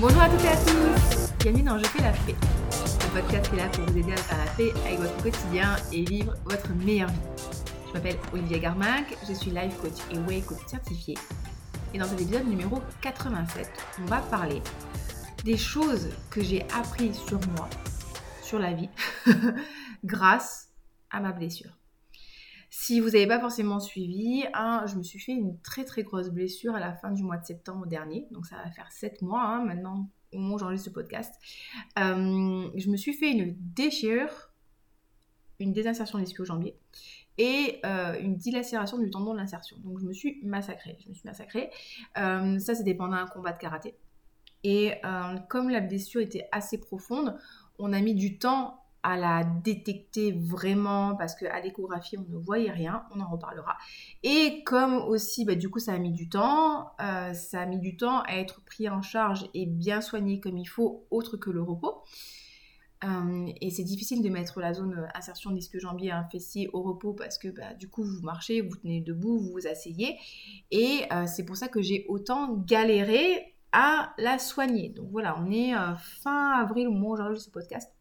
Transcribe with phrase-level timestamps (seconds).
[0.00, 2.36] Bonjour à toutes et à tous Bienvenue dans Je fais la paix.
[2.36, 6.04] Le podcast est là pour vous aider à faire la paix avec votre quotidien et
[6.04, 7.18] vivre votre meilleure vie.
[7.88, 11.18] Je m'appelle Olivia Garmac, je suis life coach et way coach certifié.
[11.92, 13.68] Et dans cet épisode numéro 87,
[14.00, 14.62] on va parler
[15.42, 17.68] des choses que j'ai apprises sur moi,
[18.40, 18.90] sur la vie,
[20.04, 20.68] grâce
[21.10, 21.77] à ma blessure.
[22.88, 26.74] Si vous n'avez pas forcément suivi, je me suis fait une très très grosse blessure
[26.74, 28.26] à la fin du mois de septembre dernier.
[28.30, 31.34] Donc ça va faire 7 mois hein, maintenant au moment où j'enregistre ce podcast.
[31.98, 34.30] Euh, je me suis fait une déchirure,
[35.58, 36.78] une désinsertion du jambier
[37.36, 39.76] et euh, une dilacération du tendon de l'insertion.
[39.80, 40.96] Donc je me suis massacrée.
[41.04, 41.28] Je me suis.
[42.16, 43.96] Euh, ça c'était pendant un combat de karaté.
[44.64, 44.94] Et
[45.50, 47.36] comme la blessure était assez profonde,
[47.78, 52.70] on a mis du temps à la détecter vraiment parce qu'à l'échographie on ne voyait
[52.70, 53.76] rien, on en reparlera.
[54.22, 57.78] Et comme aussi, bah, du coup ça a mis du temps, euh, ça a mis
[57.78, 61.50] du temps à être pris en charge et bien soigné comme il faut, autre que
[61.50, 62.02] le repos.
[63.04, 67.12] Euh, et c'est difficile de mettre la zone insertion disque jambier un fessier au repos
[67.12, 70.18] parce que bah, du coup vous marchez, vous tenez debout, vous vous asseyez.
[70.72, 74.88] Et euh, c'est pour ça que j'ai autant galéré à la soigner.
[74.88, 77.92] Donc voilà, on est fin avril au moment où j'enregistre ce podcast.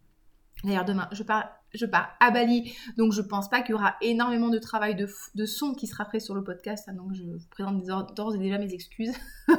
[0.63, 3.95] D'ailleurs, demain, je pars, je pars à Bali, donc je pense pas qu'il y aura
[4.02, 7.23] énormément de travail de, de, son qui sera fait sur le podcast, hein, donc je
[7.23, 7.83] vous présente
[8.16, 9.14] d'ores et déjà mes excuses.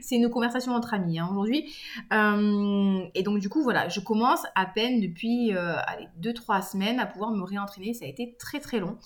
[0.00, 1.70] c'est une conversation entre amis hein, aujourd'hui.
[2.12, 7.06] Euh, et donc du coup, voilà, je commence à peine depuis 2-3 euh, semaines à
[7.06, 7.92] pouvoir me réentraîner.
[7.92, 8.98] Ça a été très très long.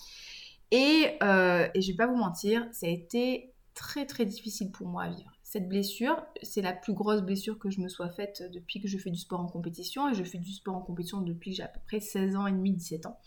[0.71, 4.87] Et, euh, et je vais pas vous mentir, ça a été très très difficile pour
[4.87, 8.41] moi à vivre cette blessure, c'est la plus grosse blessure que je me sois faite
[8.51, 10.09] depuis que je fais du sport en compétition.
[10.09, 12.47] Et je fais du sport en compétition depuis que j'ai à peu près 16 ans
[12.47, 13.19] et demi, 17 ans.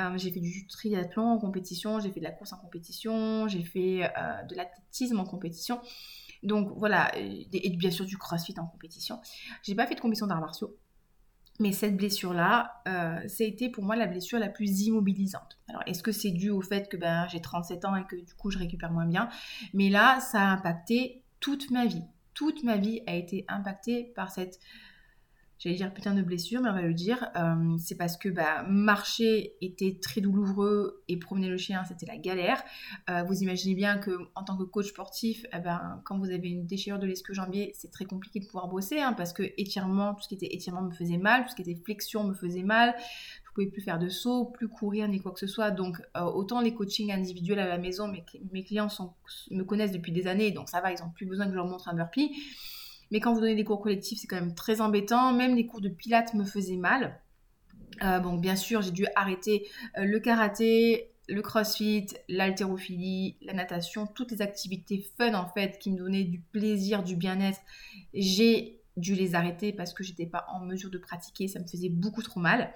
[0.00, 3.62] Euh, j'ai fait du triathlon en compétition, j'ai fait de la course en compétition, j'ai
[3.62, 5.80] fait euh, de l'athlétisme en compétition.
[6.42, 7.46] Donc voilà, et,
[7.76, 9.20] bien sûr du crossfit en compétition.
[9.62, 10.76] J'ai pas fait de compétition d'arts martiaux.
[11.60, 15.60] Mais cette blessure-là, euh, ça a été pour moi la blessure la plus immobilisante.
[15.68, 18.34] Alors, est-ce que c'est dû au fait que ben, j'ai 37 ans et que du
[18.34, 19.28] coup je récupère moins bien?
[19.72, 22.04] Mais là, ça a impacté toute ma vie.
[22.32, 24.58] Toute ma vie a été impactée par cette,
[25.58, 27.30] j'allais dire putain de blessure, mais on va le dire.
[27.36, 32.16] Euh, c'est parce que bah, marcher était très douloureux et promener le chien, c'était la
[32.16, 32.62] galère.
[33.10, 36.48] Euh, vous imaginez bien que en tant que coach sportif, eh ben, quand vous avez
[36.48, 40.14] une déchirure de l'esqueux jambier, c'est très compliqué de pouvoir bosser hein, parce que étirement,
[40.14, 42.62] tout ce qui était étirement me faisait mal, tout ce qui était flexion me faisait
[42.62, 42.94] mal
[43.54, 45.70] pouvais plus faire de saut, plus courir ni quoi que ce soit.
[45.70, 48.88] Donc euh, autant les coachings individuels à la maison, mes, clients
[49.50, 51.66] me connaissent depuis des années, donc ça va, ils n'ont plus besoin que je leur
[51.66, 52.32] montre un burpee.
[53.14, 55.32] Mais quand vous donnez des cours collectifs, c'est quand même très embêtant.
[55.32, 57.20] Même les cours de pilates me faisaient mal.
[58.02, 64.08] Euh, bon, bien sûr, j'ai dû arrêter euh, le karaté, le crossfit, l'haltérophilie, la natation,
[64.08, 67.60] toutes les activités fun en fait qui me donnaient du plaisir, du bien-être.
[68.14, 71.88] J'ai dû les arrêter parce que j'étais pas en mesure de pratiquer, ça me faisait
[71.88, 72.72] beaucoup trop mal.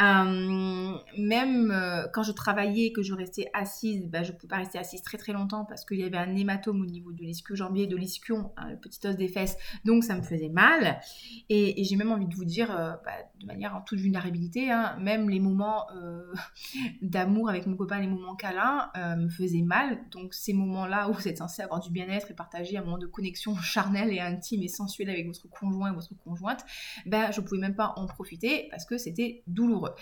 [0.00, 4.56] Euh, même euh, quand je travaillais, que je restais assise, bah, je ne pouvais pas
[4.56, 7.86] rester assise très très longtemps parce qu'il y avait un hématome au niveau de l'ischio-jambier,
[7.86, 11.00] de l'ischion, hein, le petit os des fesses, donc ça me faisait mal.
[11.48, 14.96] Et, j'ai même envie de vous dire, euh, bah, de manière en toute vulnérabilité, hein,
[15.00, 15.86] même les moments
[17.02, 19.98] d'amour avec mon copain, les moments câlins, me faisaient mal.
[20.10, 23.06] Donc ces moments-là où vous êtes censé avoir du bien-être et partager un moment de
[23.06, 26.64] connexion charnelle et intime et sensuelle avec votre conjoint votre conjointe,
[27.06, 29.94] ben, je ne pouvais même pas en profiter parce que c'était douloureux.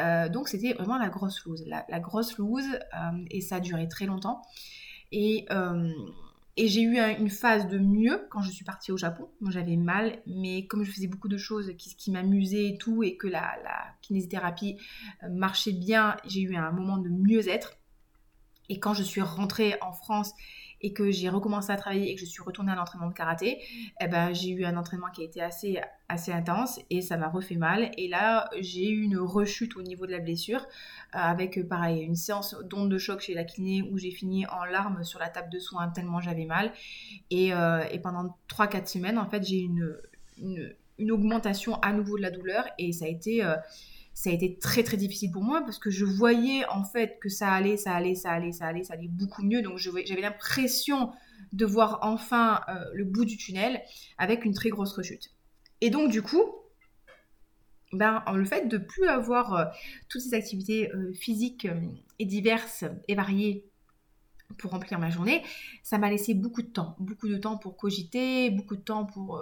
[0.00, 3.88] Euh, donc c'était vraiment la grosse loose, la, grosse loose, euh, et ça a duré
[3.88, 4.42] très longtemps.
[5.12, 5.90] Et, euh,
[6.56, 9.28] j'ai eu une phase de mieux quand je suis partie au Japon.
[9.48, 13.28] J'avais mal, mais comme je faisais beaucoup de choses qui, m'amusaient et tout, et que
[13.28, 14.76] la, la kinésithérapie
[15.30, 17.78] marchait bien, j'ai eu un moment de mieux-être.
[18.68, 20.34] Et quand je suis rentrée en France
[20.80, 23.60] et que j'ai recommencé à travailler et que je suis retournée à l'entraînement de karaté,
[24.00, 27.28] eh ben, j'ai eu un entraînement qui a été assez, assez intense et ça m'a
[27.28, 27.90] refait mal.
[27.96, 32.02] Et là, j'ai eu une rechute au niveau de la blessure euh, avec, euh, pareil,
[32.02, 35.28] une séance d'onde de choc chez la kiné où j'ai fini en larmes sur la
[35.28, 36.72] table de soins tellement j'avais mal.
[37.30, 39.96] Et, euh, et pendant 3-4 semaines, en fait, j'ai eu une,
[40.38, 43.42] une, une, augmentation à nouveau de la douleur et ça a été
[44.18, 47.28] ça a été très très difficile pour moi parce que je voyais en fait que
[47.28, 49.62] ça allait, ça allait, ça allait, ça allait, ça allait beaucoup mieux.
[49.62, 51.12] Donc j'avais l'impression
[51.52, 53.80] de voir enfin euh, le bout du tunnel
[54.18, 55.30] avec une très grosse rechute.
[55.80, 56.42] Et donc du coup,
[57.92, 59.64] ben, le fait de plus avoir euh,
[60.08, 61.68] toutes ces activités euh, physiques
[62.18, 63.70] et diverses et variées
[64.58, 65.44] pour remplir ma journée,
[65.84, 69.40] ça m'a laissé beaucoup de temps, beaucoup de temps pour cogiter, beaucoup de temps pour,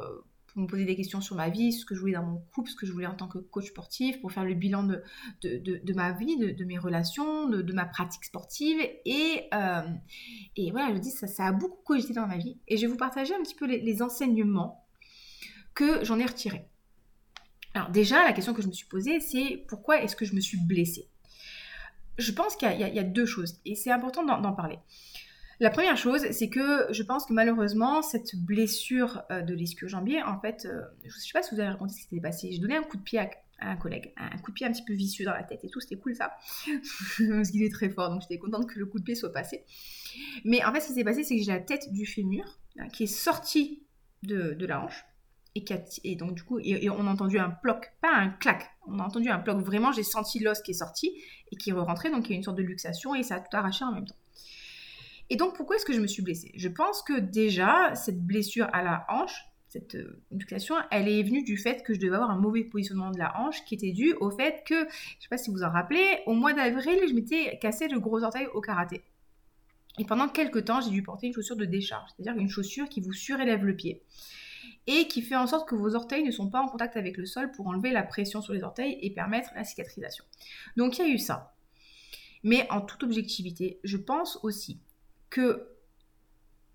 [0.56, 2.76] me poser des questions sur ma vie, ce que je voulais dans mon couple, ce
[2.76, 5.02] que je voulais en tant que coach sportif, pour faire le bilan de,
[5.42, 8.80] de, ma vie, de, mes relations, de, ma pratique sportive.
[9.04, 9.82] Et, euh,
[10.56, 12.58] et voilà, je dis, ça, ça a beaucoup cogité dans ma vie.
[12.68, 14.86] Et je vais vous partager un petit peu les, enseignements
[15.74, 16.68] que j'en ai retiré.
[17.74, 20.40] Alors déjà, la question que je me suis posée, c'est pourquoi est-ce que je me
[20.40, 21.08] suis blessée?
[22.18, 24.78] Je pense qu'il y, a deux choses, et c'est important d'en parler.
[25.58, 30.38] La première chose, c'est que je pense que malheureusement, cette blessure euh, de l'ischio-jambier, en
[30.40, 32.52] fait, euh, je ne sais pas si vous avez raconté ce qui s'était passé.
[32.52, 33.30] J'ai donné un coup de pied à,
[33.60, 35.80] un collègue, un coup de pied un petit peu vicieux dans la tête et tout,
[35.80, 36.36] c'était cool ça,
[37.18, 39.64] parce qu'il est très fort, donc j'étais contente que le coup de pied soit passé.
[40.44, 42.44] Mais en fait, ce qui s'est passé, c'est que j'ai la tête du fémur
[42.78, 43.82] hein, qui est sortie
[44.22, 45.06] de la hanche,
[46.04, 49.28] et, donc du coup, on a entendu un ploc, pas un clac, on a entendu
[49.28, 51.12] un ploc, vraiment j'ai senti l'os qui est sorti
[51.50, 53.40] et qui est rentré, donc il y a une sorte de luxation et ça a
[53.40, 54.16] tout arraché en même temps.
[55.30, 56.52] Et donc pourquoi est-ce que je me suis blessée?
[56.54, 61.42] Je pense que déjà, cette blessure à la hanche, cette euh, luxation, elle est venue
[61.42, 64.14] du fait que je devais avoir un mauvais positionnement de la hanche qui était dû
[64.20, 67.12] au fait que, je ne sais pas si vous en rappelez, au mois d'avril, je
[67.12, 69.02] m'étais cassé le gros orteil au karaté.
[69.98, 73.00] Et pendant quelques temps, j'ai dû porter une chaussure de décharge, c'est-à-dire une chaussure qui
[73.00, 74.02] vous surélève le pied
[74.86, 77.26] et qui fait en sorte que vos orteils ne sont pas en contact avec le
[77.26, 80.24] sol pour enlever la pression sur les orteils et permettre la cicatrisation.
[80.76, 81.54] Donc il y a eu ça.
[82.44, 84.80] Mais en toute objectivité, je pense aussi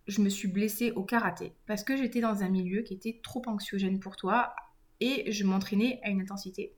[0.08, 3.42] je me suis blessée au karaté parce que j'étais dans un milieu qui était trop
[3.48, 4.56] anxiogène pour toi
[5.00, 6.76] et je m'entraînais à une intensité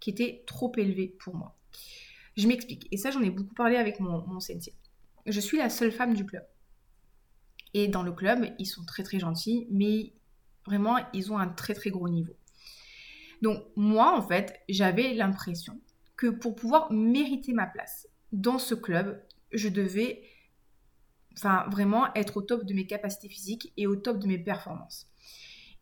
[0.00, 1.56] qui était trop élevée pour moi.
[2.36, 2.88] Je m'explique.
[2.90, 4.38] Et ça, j'en ai beaucoup parlé avec mon, mon.
[5.26, 6.44] Je suis la seule femme du club.
[7.74, 10.12] Et dans le club, ils sont très très gentils, mais
[10.66, 12.34] Vraiment, ils ont un très très gros niveau.
[13.42, 15.78] Donc moi, en fait, j'avais l'impression
[16.16, 19.22] que pour pouvoir mériter ma place dans ce club,
[19.52, 20.22] je devais
[21.36, 25.06] enfin, vraiment être au top de mes capacités physiques et au top de mes performances.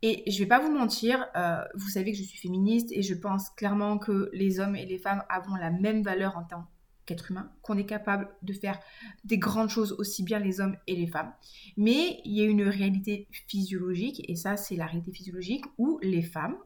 [0.03, 3.15] Et je vais pas vous mentir, euh, vous savez que je suis féministe et je
[3.15, 6.67] pense clairement que les hommes et les femmes avons la même valeur en tant
[7.07, 8.79] qu'être humain, qu'on est capable de faire
[9.25, 11.33] des grandes choses aussi bien les hommes et les femmes.
[11.77, 16.23] Mais il y a une réalité physiologique, et ça c'est la réalité physiologique, où les
[16.23, 16.57] femmes,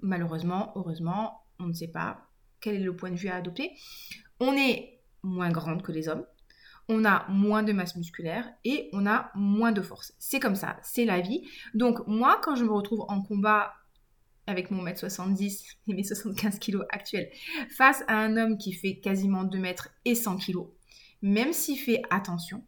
[0.00, 2.28] malheureusement, heureusement, on ne sait pas
[2.60, 3.72] quel est le point de vue à adopter,
[4.40, 6.24] on est moins grande que les hommes,
[6.88, 10.14] on a moins de masse musculaire et on a moins de force.
[10.18, 11.42] C'est comme ça, c'est la vie.
[11.74, 13.74] Donc moi, quand je me retrouve en combat
[14.46, 17.30] avec mon mètre 70 et mes 75 kilos actuels,
[17.76, 20.68] face à un homme qui fait quasiment 2 mètres et 100 kilos,
[21.20, 22.64] même s'il fait attention,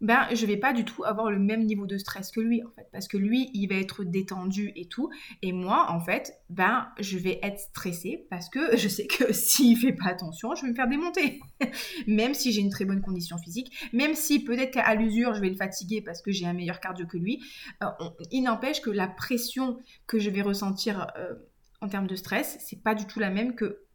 [0.00, 2.70] ben je vais pas du tout avoir le même niveau de stress que lui en
[2.70, 2.88] fait.
[2.92, 5.10] Parce que lui il va être détendu et tout.
[5.42, 9.76] Et moi en fait ben je vais être stressée parce que je sais que s'il
[9.76, 11.40] fait pas attention je vais me faire démonter.
[12.06, 13.72] Même si j'ai une très bonne condition physique.
[13.92, 17.06] Même si peut-être qu'à l'usure je vais le fatiguer parce que j'ai un meilleur cardio
[17.06, 17.42] que lui.
[17.82, 17.86] Euh,
[18.30, 21.34] il n'empêche que la pression que je vais ressentir euh,
[21.80, 23.87] en termes de stress c'est pas du tout la même que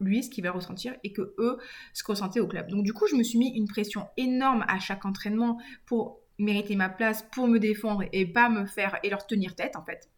[0.00, 1.58] lui ce qu'il va ressentir et que eux
[1.94, 2.68] ce qu'ils ressentaient au club.
[2.68, 6.76] Donc du coup, je me suis mis une pression énorme à chaque entraînement pour mériter
[6.76, 10.08] ma place, pour me défendre et pas me faire et leur tenir tête en fait.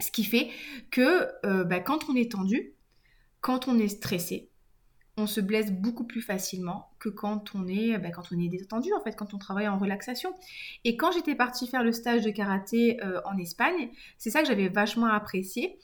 [0.00, 0.48] Ce qui fait
[0.90, 2.74] que euh, bah, quand on est tendu,
[3.40, 4.48] quand on est stressé,
[5.18, 8.92] on se blesse beaucoup plus facilement que quand on est bah, quand on est détendu
[8.94, 10.32] en fait, quand on travaille en relaxation.
[10.84, 14.48] Et quand j'étais partie faire le stage de karaté euh, en Espagne, c'est ça que
[14.48, 15.78] j'avais vachement apprécié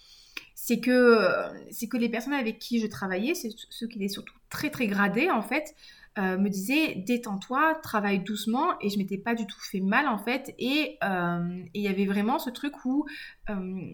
[0.54, 1.28] c'est que,
[1.70, 4.86] c'est que les personnes avec qui je travaillais, c'est ceux qui étaient surtout très très
[4.86, 5.74] gradés en fait,
[6.18, 10.18] euh, me disaient détends-toi, travaille doucement et je m'étais pas du tout fait mal en
[10.18, 13.06] fait et euh, il y avait vraiment ce truc où
[13.50, 13.92] euh,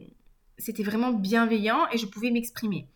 [0.57, 2.89] c'était vraiment bienveillant et je pouvais m'exprimer.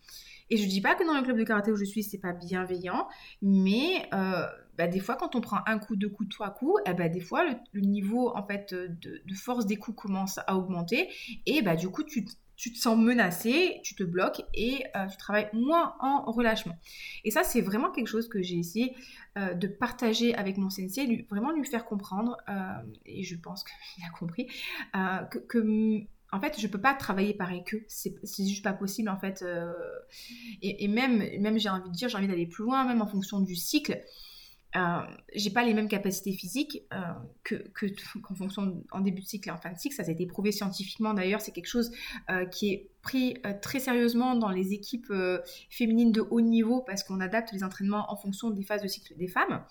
[0.49, 2.33] Et je dis pas que dans le club de karaté où je suis c'est pas
[2.33, 3.07] bienveillant,
[3.43, 7.07] mais bah, des fois quand on prend un coup, deux coups, trois coups, eh bah,
[7.07, 11.07] des fois le, niveau en de, force des coups commence à augmenter
[11.45, 12.25] et bah du coup tu
[12.59, 16.77] tu te sens menacé, tu te bloques et euh, tu travailles moins en relâchement.
[17.23, 18.93] Et ça, c'est vraiment quelque chose que j'ai essayé
[19.37, 22.73] euh, de partager avec mon sensei, vraiment lui faire comprendre, euh,
[23.05, 24.47] et je pense qu'il a compris,
[25.47, 27.85] que, en fait, je peux pas travailler pareil qu'eux.
[27.87, 28.13] C'est
[28.45, 29.43] juste pas possible, en fait.
[30.61, 33.07] et, et, même, même j'ai envie de dire, j'ai envie d'aller plus loin, même en
[33.07, 34.03] fonction du cycle.
[34.75, 35.01] Euh,
[35.33, 36.97] j'ai pas les mêmes capacités physiques euh,
[37.43, 37.55] que,
[38.21, 39.95] qu'en fonction en début de cycle et en fin de cycle.
[39.95, 41.41] Ça, a été prouvé scientifiquement d'ailleurs.
[41.41, 41.91] C'est quelque chose
[42.29, 45.11] euh, qui est pris très sérieusement dans les équipes
[45.69, 49.15] féminines de haut niveau parce qu'on adapte les entraînements en fonction des phases de cycle
[49.15, 49.63] des femmes.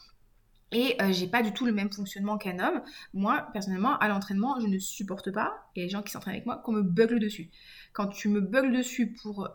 [0.73, 2.83] Et j'ai pas du tout le même fonctionnement qu'un homme.
[3.13, 6.57] Moi, personnellement, à l'entraînement, je ne supporte pas, et les gens qui s'entraînent avec moi,
[6.65, 7.51] qu'on me bugle dessus.
[7.93, 9.51] Quand tu me bugles dessus pour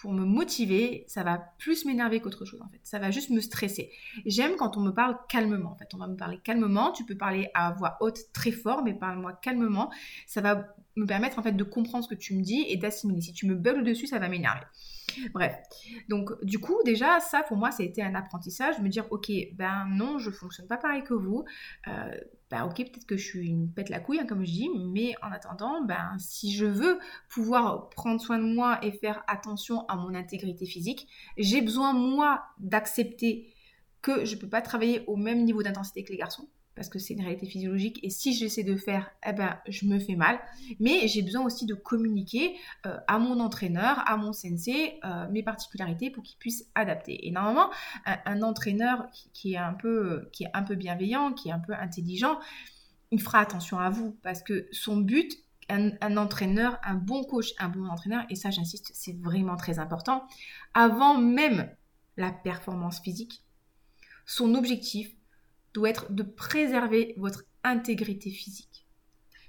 [0.00, 2.80] pour me motiver, ça va plus m'énerver qu'autre chose en fait.
[2.82, 3.90] Ça va juste me stresser.
[4.26, 5.72] J'aime quand on me parle calmement.
[5.72, 6.92] En fait, on va me parler calmement.
[6.92, 9.90] Tu peux parler à voix haute très fort, mais parle-moi calmement.
[10.26, 13.20] Ça va me permettre en fait de comprendre ce que tu me dis et d'assimiler.
[13.20, 14.64] Si tu me bugs dessus, ça va m'énerver.
[15.32, 15.54] Bref,
[16.08, 19.30] donc du coup déjà ça pour moi ça a été un apprentissage, me dire ok
[19.54, 21.44] ben non je fonctionne pas pareil que vous,
[21.86, 22.10] euh,
[22.50, 25.14] ben ok peut-être que je suis une pète la couille hein, comme je dis, mais
[25.22, 26.98] en attendant ben si je veux
[27.28, 32.42] pouvoir prendre soin de moi et faire attention à mon intégrité physique, j'ai besoin moi
[32.58, 33.54] d'accepter
[34.02, 37.14] que je peux pas travailler au même niveau d'intensité que les garçons parce que c'est
[37.14, 40.38] une réalité physiologique et si j'essaie de faire, eh ben, je me fais mal.
[40.78, 42.54] Mais j'ai besoin aussi de communiquer
[42.84, 47.26] euh, à mon entraîneur, à mon sensei, euh, mes particularités pour qu'il puisse adapter.
[47.26, 47.70] Et normalement,
[48.04, 51.72] un, entraîneur qui, est un peu, qui est un peu bienveillant, qui est un peu
[51.72, 52.38] intelligent,
[53.10, 55.32] il fera attention à vous parce que son but,
[55.70, 59.78] un, un entraîneur, un bon coach, un bon entraîneur, et ça j'insiste, c'est vraiment très
[59.78, 60.24] important,
[60.74, 61.74] avant même
[62.18, 63.42] la performance physique,
[64.26, 65.16] son objectif,
[65.76, 68.86] doit être de préserver votre intégrité physique.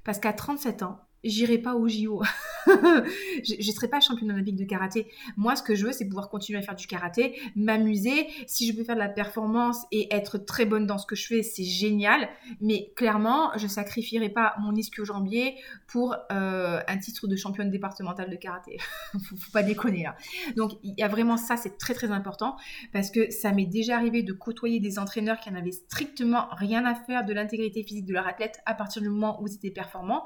[0.04, 2.22] Parce qu'à 37 ans, j'irai pas au JO.
[2.68, 5.08] je ne serai pas championne olympique de karaté.
[5.36, 8.28] Moi, ce que je veux, c'est pouvoir continuer à faire du karaté, m'amuser.
[8.46, 11.28] Si je peux faire de la performance et être très bonne dans ce que je
[11.28, 12.28] fais, c'est génial.
[12.62, 15.56] Mais clairement, je sacrifierai pas mon ischio-jambier
[15.88, 18.78] pour euh, un titre de championne départementale de karaté.
[19.12, 20.16] faut, faut pas déconner là.
[20.56, 22.58] Donc, il y a vraiment ça, c'est très très important
[22.94, 26.96] parce que ça m'est déjà arrivé de côtoyer des entraîneurs qui n'avaient strictement rien à
[26.96, 30.26] faire de l'intégrité physique de leur athlète à partir du moment où ils étaient performants.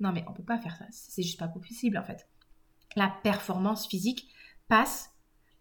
[0.00, 0.86] Non, mais on peut pas faire ça.
[0.90, 2.28] C'est juste pas possible en fait.
[2.96, 4.28] La performance physique
[4.68, 5.10] passe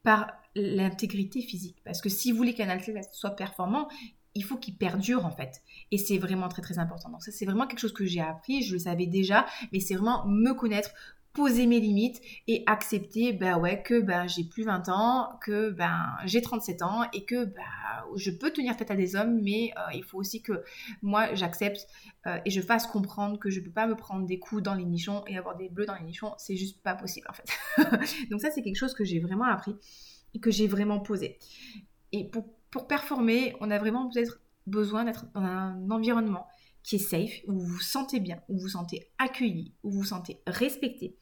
[0.03, 1.81] par l'intégrité physique.
[1.83, 3.87] Parce que si vous voulez qu'un athlète soit performant,
[4.35, 5.61] il faut qu'il perdure en fait.
[5.91, 7.09] Et c'est vraiment très très important.
[7.09, 9.95] Donc ça c'est vraiment quelque chose que j'ai appris, je le savais déjà, mais c'est
[9.95, 10.91] vraiment me connaître,
[11.39, 16.17] poser mes limites et accepter bah ouais que ben j'ai plus 20 ans, que ben
[16.25, 19.93] j'ai 37 ans et que bah, je peux tenir tête à des hommes mais euh,
[19.93, 20.63] il faut aussi que
[21.01, 21.87] moi j'accepte
[22.27, 24.83] euh, et je fasse comprendre que je peux pas me prendre des coups dans les
[24.83, 28.27] nichons et avoir des bleus dans les nichons, c'est juste pas possible en fait.
[28.29, 29.77] Donc ça c'est quelque chose que j'ai vraiment appris
[30.33, 31.39] et que j'ai vraiment posé.
[32.11, 36.47] Et pour, pour performer, on a vraiment peut-être besoin d'être dans un environnement
[36.83, 39.99] qui est safe, où vous vous sentez bien, où vous vous sentez accueilli, où vous
[39.99, 41.17] vous sentez respecté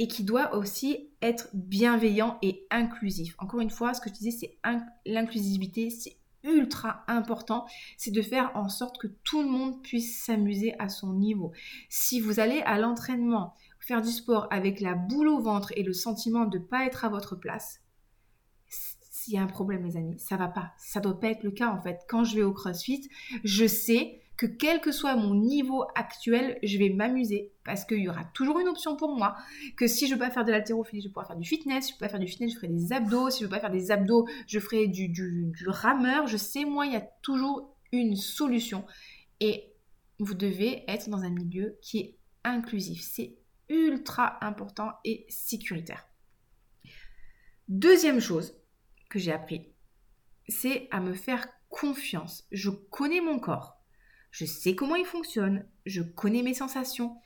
[0.00, 3.34] et qui doit aussi être bienveillant et inclusif.
[3.38, 4.58] Encore une fois, ce que je disais, c'est
[5.04, 7.66] l'inclusivité, c'est ultra important,
[7.98, 11.52] c'est de faire en sorte que tout le monde puisse s'amuser à son niveau.
[11.90, 15.92] Si vous allez à l'entraînement, faire du sport avec la boule au ventre et le
[15.92, 17.82] sentiment de ne pas être à votre place,
[19.10, 20.72] s'il a un problème, les amis, ça va pas.
[20.78, 22.00] Ça doit pas être le cas en fait.
[22.08, 23.06] Quand je vais au CrossFit,
[23.44, 28.08] je sais que quel que soit mon niveau actuel, je vais m'amuser parce qu'il y
[28.08, 29.36] aura toujours une option pour moi.
[29.76, 31.84] Que si je veux pas faire de l'haltérophilie, je vais faire du fitness.
[31.84, 33.28] Si je veux pas faire du fitness, je ferai des abdos.
[33.28, 36.26] Si je veux pas faire des abdos, je ferai du, du, du rameur.
[36.26, 38.86] Je sais, moi, il y a toujours une solution.
[39.40, 39.74] Et
[40.18, 43.02] vous devez être dans un milieu qui est inclusif.
[43.02, 43.36] C'est
[43.68, 46.08] ultra important et sécuritaire.
[47.68, 48.54] Deuxième chose
[49.10, 49.68] que j'ai appris,
[50.48, 52.46] c'est à me faire confiance.
[52.52, 53.79] Je connais mon corps
[54.30, 57.16] je sais comment il fonctionne, je connais mes sensations.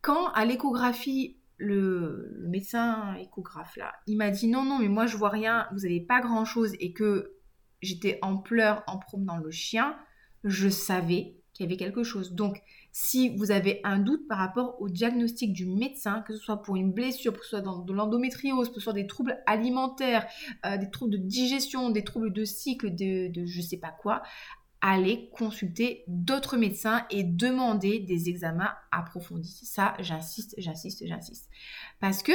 [0.00, 5.16] Quand à l'échographie, le, médecin échographe là, il m'a dit non, non, mais moi je
[5.16, 7.34] vois rien, vous n'avez pas grand chose et que
[7.82, 9.96] j'étais en pleurs en promenant le chien,
[10.44, 12.32] je savais qu'il y avait quelque chose.
[12.32, 12.62] Donc,
[12.92, 16.76] si vous avez un doute par rapport au diagnostic du médecin, que ce soit pour
[16.76, 20.26] une blessure, que ce soit dans de l'endométriose, que ce soit des troubles alimentaires,
[20.66, 24.22] euh, des troubles de digestion, des troubles de cycle, de, de je sais pas quoi,
[24.80, 29.60] aller consulter d'autres médecins et demander des examens approfondis.
[29.64, 31.48] Ça, j'insiste, j'insiste, j'insiste.
[32.00, 32.32] Parce que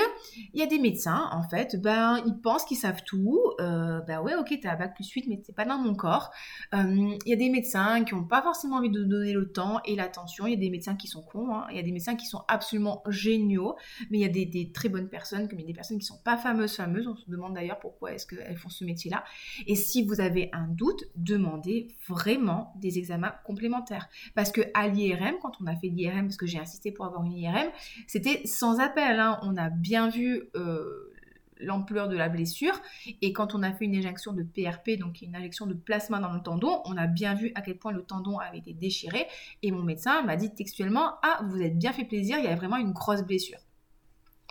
[0.53, 3.39] il y a des médecins, en fait, ben ils pensent qu'ils savent tout.
[3.61, 6.31] Euh, ben ouais, ok, t'as bac plus 8, mais c'est pas dans mon corps.
[6.73, 9.79] Euh, il y a des médecins qui n'ont pas forcément envie de donner le temps
[9.85, 10.45] et l'attention.
[10.45, 11.55] Il y a des médecins qui sont cons.
[11.55, 11.67] Hein.
[11.71, 13.75] Il y a des médecins qui sont absolument géniaux,
[14.11, 16.05] mais il y a des, très bonnes personnes, comme il y a des personnes qui
[16.05, 17.07] sont pas fameuses, fameuses.
[17.07, 19.23] On se demande d'ailleurs pourquoi est-ce qu'elles font ce métier-là.
[19.65, 22.32] Et si vous avez un doute, demandez vraiment
[22.75, 24.09] des examens complémentaires.
[24.35, 27.23] Parce que à l'IRM, quand on a fait l'IRM, parce que j'ai insisté pour avoir
[27.23, 27.69] une IRM,
[28.07, 29.19] c'était sans appel.
[29.19, 29.39] Hein.
[29.43, 31.13] On a bien vu euh,
[31.59, 32.79] l'ampleur de la blessure.
[33.21, 36.33] Et quand on a fait une injection de PRP, donc une injection de plasma dans
[36.33, 39.27] le tendon, on a bien vu à quel point le tendon avait été déchiré.
[39.61, 42.55] Et mon médecin m'a dit textuellement Ah, vous êtes bien fait plaisir, il y a
[42.55, 43.59] vraiment une grosse blessure.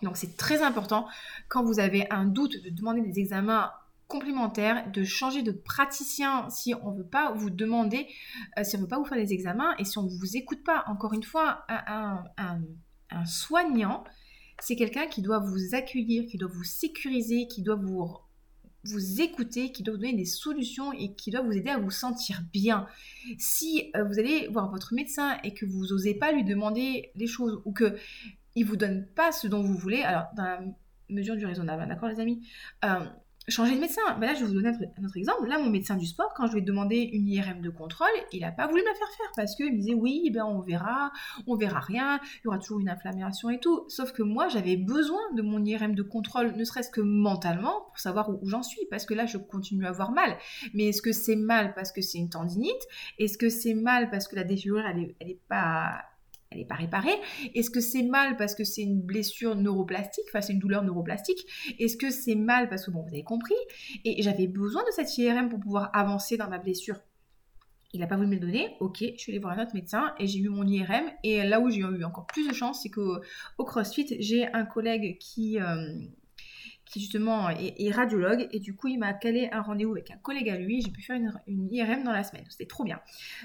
[0.03, 1.07] Donc c'est très important
[1.49, 3.71] quand vous avez un doute de demander des examens
[4.13, 8.07] complémentaires, de changer de praticien si on ne veut pas vous demander,
[8.59, 10.37] euh, si on ne veut pas vous faire des examens et si on ne vous
[10.37, 10.85] écoute pas.
[10.87, 14.05] Encore une fois, un soignant,
[14.61, 18.17] c'est quelqu'un qui doit vous accueillir, qui doit vous sécuriser, qui doit vous
[18.85, 21.91] vous écouter, qui doit vous donner des solutions et qui doit vous aider à vous
[21.91, 22.87] sentir bien.
[23.39, 27.27] Si euh, vous allez voir votre médecin et que vous n'osez pas lui demander des
[27.27, 27.97] choses ou que
[28.55, 30.61] il vous donne pas ce dont vous voulez, alors dans la
[31.09, 32.47] mesure du raisonnable, d'accord les amis,
[32.85, 33.07] euh,
[33.49, 34.03] changer de médecin.
[34.21, 35.49] Ben là, je vais vous donner un autre exemple.
[35.49, 38.41] Là, mon médecin du sport, quand je lui ai demandé une IRM de contrôle, il
[38.41, 41.13] n'a pas voulu me la faire faire parce qu'il me disait oui, ben on verra,
[41.47, 43.85] on verra rien, il y aura toujours une inflammation et tout.
[43.89, 47.99] Sauf que moi, j'avais besoin de mon IRM de contrôle, ne serait-ce que mentalement, pour
[47.99, 50.37] savoir où, j'en suis, parce que là, je continue à avoir mal.
[50.75, 52.83] Mais est-ce que c'est mal parce que c'est une tendinite?
[53.19, 56.03] Est-ce que c'est mal parce que la déchirure, elle n'est elle est pas
[56.53, 57.15] elle n'est pas réparée.
[57.55, 61.47] Est-ce que c'est mal parce que c'est une blessure neuroplastique, enfin c'est une douleur neuroplastique?
[61.79, 63.55] Est-ce que c'est mal parce que, bon, vous avez compris,
[64.05, 66.97] et j'avais besoin de cette IRM pour pouvoir avancer dans ma blessure
[67.93, 70.15] il n'a pas voulu me le donner, ok, je suis allée voir un autre médecin
[70.19, 71.05] et j'ai eu mon IRM.
[71.25, 73.21] Et là où j'ai eu encore plus de chance, c'est qu'au
[73.59, 75.93] CrossFit, j'ai un collègue qui, euh,
[76.93, 80.51] qui justement est, radiologue, et du coup il m'a calé un rendez-vous avec un collègue
[80.51, 83.01] à lui, j'ai pu faire une, IRM dans la semaine, c'était trop bien.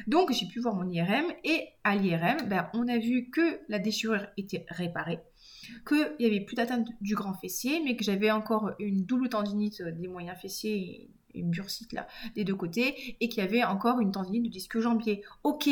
[0.05, 3.79] Donc j'ai pu voir mon IRM, et à l'IRM, ben, on a vu que la
[3.79, 5.19] déchirure était réparée,
[5.87, 9.81] qu'il n'y avait plus d'atteinte du grand fessier, mais que j'avais encore une double tendinite
[9.81, 14.11] des moyens fessiers, une bursite là, des deux côtés, et qu'il y avait encore une
[14.11, 15.23] tendinite du disque jambier.
[15.43, 15.69] Ok,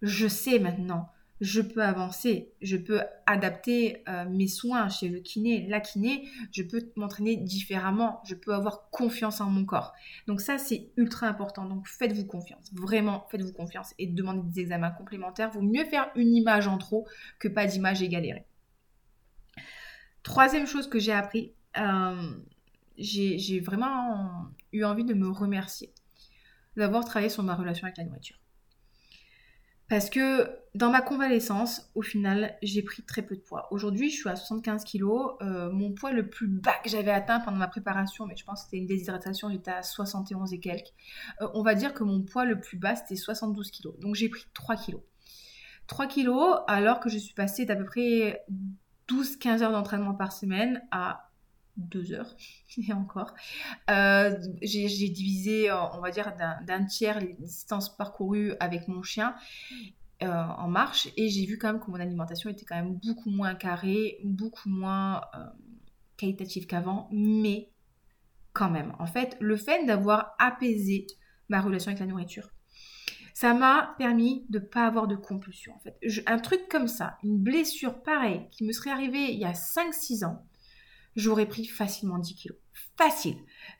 [0.00, 1.08] je sais maintenant
[1.40, 6.62] je peux avancer, je peux adapter euh, mes soins chez le kiné, la kiné, je
[6.62, 9.92] peux m'entraîner différemment, je peux avoir confiance en mon corps.
[10.26, 11.66] Donc ça, c'est ultra important.
[11.66, 15.50] Donc faites-vous confiance, vraiment faites-vous confiance et demandez des examens complémentaires.
[15.50, 17.06] Vaut mieux faire une image en trop
[17.38, 18.46] que pas d'image et galérer.
[20.22, 22.32] Troisième chose que j'ai appris, euh,
[22.98, 25.92] j'ai vraiment eu envie de me remercier
[26.76, 28.36] d'avoir travaillé sur ma relation avec la nourriture.
[29.88, 33.68] Parce que dans ma convalescence, au final, j'ai pris très peu de poids.
[33.70, 35.04] Aujourd'hui, je suis à 75 kg.
[35.40, 38.60] Euh, mon poids le plus bas que j'avais atteint pendant ma préparation, mais je pense
[38.60, 40.92] que c'était une déshydratation, j'étais à 71 et quelques.
[41.40, 43.98] Euh, on va dire que mon poids le plus bas, c'était 72 kg.
[44.00, 44.96] Donc j'ai pris 3 kg.
[45.86, 46.30] 3 kg
[46.66, 48.44] alors que je suis passée d'à peu près
[49.08, 51.25] 12-15 heures d'entraînement par semaine à
[51.76, 52.36] 2 heures,
[52.76, 53.34] et encore.
[53.90, 56.34] Euh, j'ai divisé, euh, on va dire,
[56.66, 59.34] d'un tiers les distances parcourues avec mon chien
[60.22, 63.30] euh, en marche, et j'ai vu quand même que mon alimentation était quand même beaucoup
[63.30, 65.20] moins carrée, beaucoup moins
[66.16, 67.70] qualitative qu'avant, mais
[68.52, 68.94] quand même.
[68.98, 71.06] En fait, le fait d'avoir apaisé
[71.48, 72.48] ma relation avec la nourriture,
[73.36, 75.74] ça m'a permis de ne pas avoir de compulsion.
[75.74, 79.44] En fait, un truc comme ça, une blessure pareille qui me serait arrivée il y
[79.44, 80.42] a 5-6 ans,
[81.16, 82.58] j'aurais pris facilement 10 kilos.
[82.96, 83.36] Facile.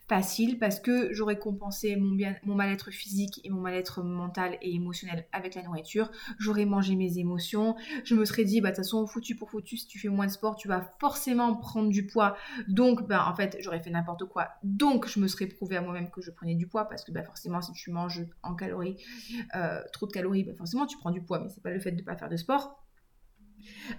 [0.08, 5.54] Facile parce que j'aurais compensé mon, mal-être physique et mon mal-être mental et émotionnel avec
[5.54, 6.10] la nourriture.
[6.38, 7.76] J'aurais mangé mes émotions.
[8.04, 10.26] Je me serais dit, bah, de toute façon, foutu pour foutu, si tu fais moins
[10.26, 12.36] de sport, tu vas forcément prendre du poids.
[12.68, 14.48] Donc, bah, en fait, j'aurais fait n'importe quoi.
[14.62, 17.22] Donc, je me serais prouvé à moi-même que je prenais du poids parce que, bah,
[17.22, 18.96] forcément, si tu manges en calories,
[19.56, 21.40] euh, trop de calories, bah, forcément, tu prends du poids.
[21.40, 22.85] Mais c'est pas le fait de ne pas faire de sport.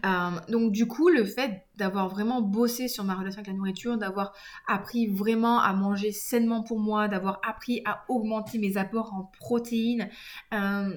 [0.06, 3.98] Euh, donc du coup, le fait d'avoir vraiment bossé sur ma relation avec la nourriture,
[3.98, 4.34] d'avoir
[4.68, 10.10] appris vraiment à manger sainement pour moi, d'avoir appris à augmenter mes apports en protéines,
[10.54, 10.94] euh,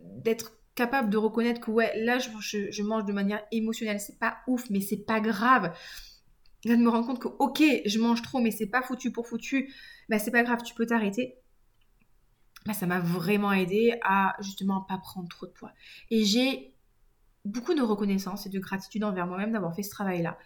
[0.00, 4.70] d'être capable de reconnaître que ouais, là je, mange de manière émotionnelle, c'est pas ouf,
[4.70, 5.74] mais c'est pas grave.
[6.64, 9.26] Là, de me rendre compte que ok, je mange trop, mais c'est pas foutu pour
[9.26, 9.72] foutu,
[10.08, 11.36] bah c'est pas grave, tu peux t'arrêter.
[12.66, 15.72] Bah, ça m'a vraiment aidé à justement pas prendre trop de poids.
[16.10, 16.74] Et j'ai
[17.48, 20.38] beaucoup de reconnaissance et de gratitude envers moi-même d'avoir fait ce travail-là.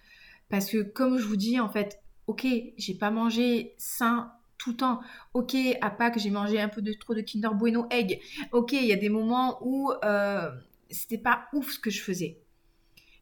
[0.48, 4.76] Parce que comme je vous dis, en fait, ok, j'ai pas mangé sain tout le
[4.76, 5.00] temps.
[5.34, 8.20] Ok, à Pâques, j'ai mangé un peu de trop de Kinder Bueno Egg.
[8.52, 10.50] Ok, il y a des moments où euh,
[10.90, 12.38] c'était pas ouf ce que je faisais.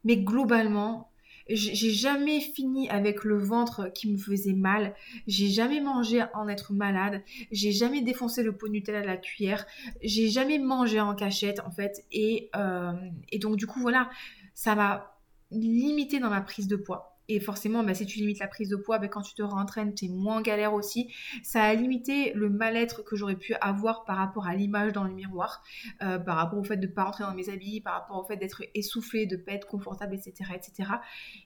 [0.03, 1.10] Mais globalement,
[1.55, 4.95] j'ai jamais fini avec le ventre qui me faisait mal.
[5.27, 7.21] J'ai jamais mangé en être malade.
[7.51, 9.65] J'ai jamais défoncé le pot de Nutella à la cuillère.
[10.01, 12.05] J'ai jamais mangé en cachette en fait.
[12.11, 12.93] Et, euh,
[13.29, 14.09] et donc du coup voilà,
[14.53, 15.17] ça m'a
[15.51, 17.10] limité dans ma prise de poids.
[17.33, 19.93] Et forcément, bah, si tu limites la prise de poids, bah, quand tu te rentraînes,
[19.93, 21.13] tu es moins galère aussi.
[21.43, 25.13] Ça a limité le mal-être que j'aurais pu avoir par rapport à l'image dans le
[25.13, 25.63] miroir,
[26.01, 28.25] euh, par rapport au fait de ne pas rentrer dans mes habits, par rapport au
[28.25, 30.51] fait d'être essoufflé, de ne pas être confortable, etc.
[30.53, 30.91] etc.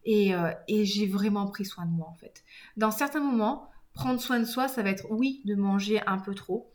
[0.06, 2.44] Et, euh, et j'ai vraiment pris soin de moi en fait.
[2.78, 6.34] Dans certains moments, prendre soin de soi, ça va être oui, de manger un peu
[6.34, 6.74] trop.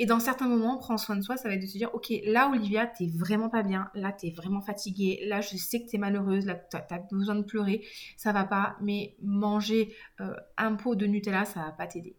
[0.00, 2.10] Et dans certains moments, prendre soin de soi, ça va être de se dire, ok,
[2.24, 5.98] là, Olivia, t'es vraiment pas bien, là, t'es vraiment fatiguée, là, je sais que t'es
[5.98, 7.84] malheureuse, là, t'as as besoin de pleurer,
[8.16, 12.16] ça va pas, mais manger euh, un pot de Nutella, ça va pas t'aider.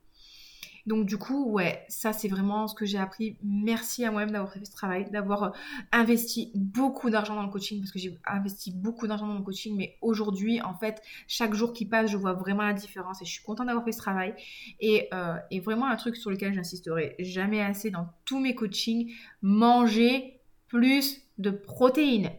[0.86, 3.38] Donc du coup, ouais, ça c'est vraiment ce que j'ai appris.
[3.44, 5.50] Merci à moi-même d'avoir fait ce travail, d'avoir euh,
[5.92, 9.76] investi beaucoup d'argent dans le coaching, parce que j'ai investi beaucoup d'argent dans le coaching,
[9.78, 13.32] mais aujourd'hui, en fait, chaque jour qui passe, je vois vraiment la différence et je
[13.32, 14.34] suis contente d'avoir fait ce travail.
[14.80, 19.12] Et, euh, et vraiment un truc sur lequel j'insisterai jamais assez dans tous mes coachings,
[19.42, 22.32] manger plus de protéines.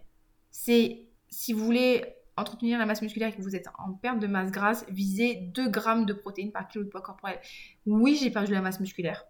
[0.50, 2.04] C'est, si vous voulez
[2.36, 5.68] entretenir la masse musculaire et que vous êtes en perte de masse grasse, visez 2
[5.68, 7.38] grammes de protéines par kilo de poids corporel.
[7.86, 9.24] Oui, j'ai perdu la masse musculaire.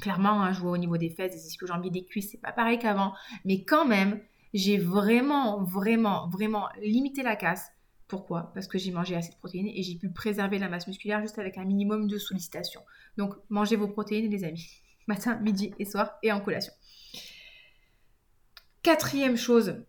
[0.00, 2.52] Clairement, hein, je vois au niveau des fesses, des ischios jambiers, des cuisses, c'est pas
[2.52, 3.14] pareil qu'avant.
[3.44, 4.20] Mais quand même,
[4.52, 7.70] j'ai vraiment, vraiment, vraiment limité la casse.
[8.08, 8.52] Pourquoi?
[8.54, 11.38] Parce que j'ai mangé assez de protéines et j'ai pu préserver la masse musculaire juste
[11.38, 12.82] avec un minimum de sollicitation.
[13.16, 14.82] Donc, mangez vos protéines, les amis.
[15.06, 16.72] Matin, midi et soir et en collation.
[18.82, 19.84] Quatrième chose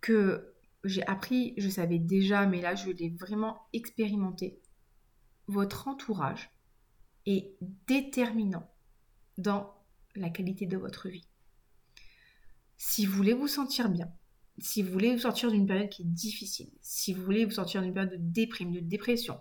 [0.00, 0.49] que
[0.84, 4.60] j'ai appris, je savais déjà, mais là je l'ai vraiment expérimenté.
[5.46, 6.50] Votre entourage
[7.26, 7.54] est
[7.86, 8.68] déterminant
[9.38, 9.74] dans
[10.14, 11.26] la qualité de votre vie.
[12.78, 14.10] Si vous voulez vous sentir bien,
[14.58, 17.82] si vous voulez vous sortir d'une période qui est difficile, si vous voulez vous sortir
[17.82, 19.38] d'une période de déprime, de dépression,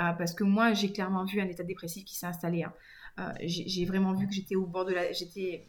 [0.00, 2.64] euh, parce que moi j'ai clairement vu un état dépressif qui s'est installé.
[2.64, 2.72] Hein.
[3.18, 5.68] Euh, j'ai vraiment vu que j'étais au bord de la, j'étais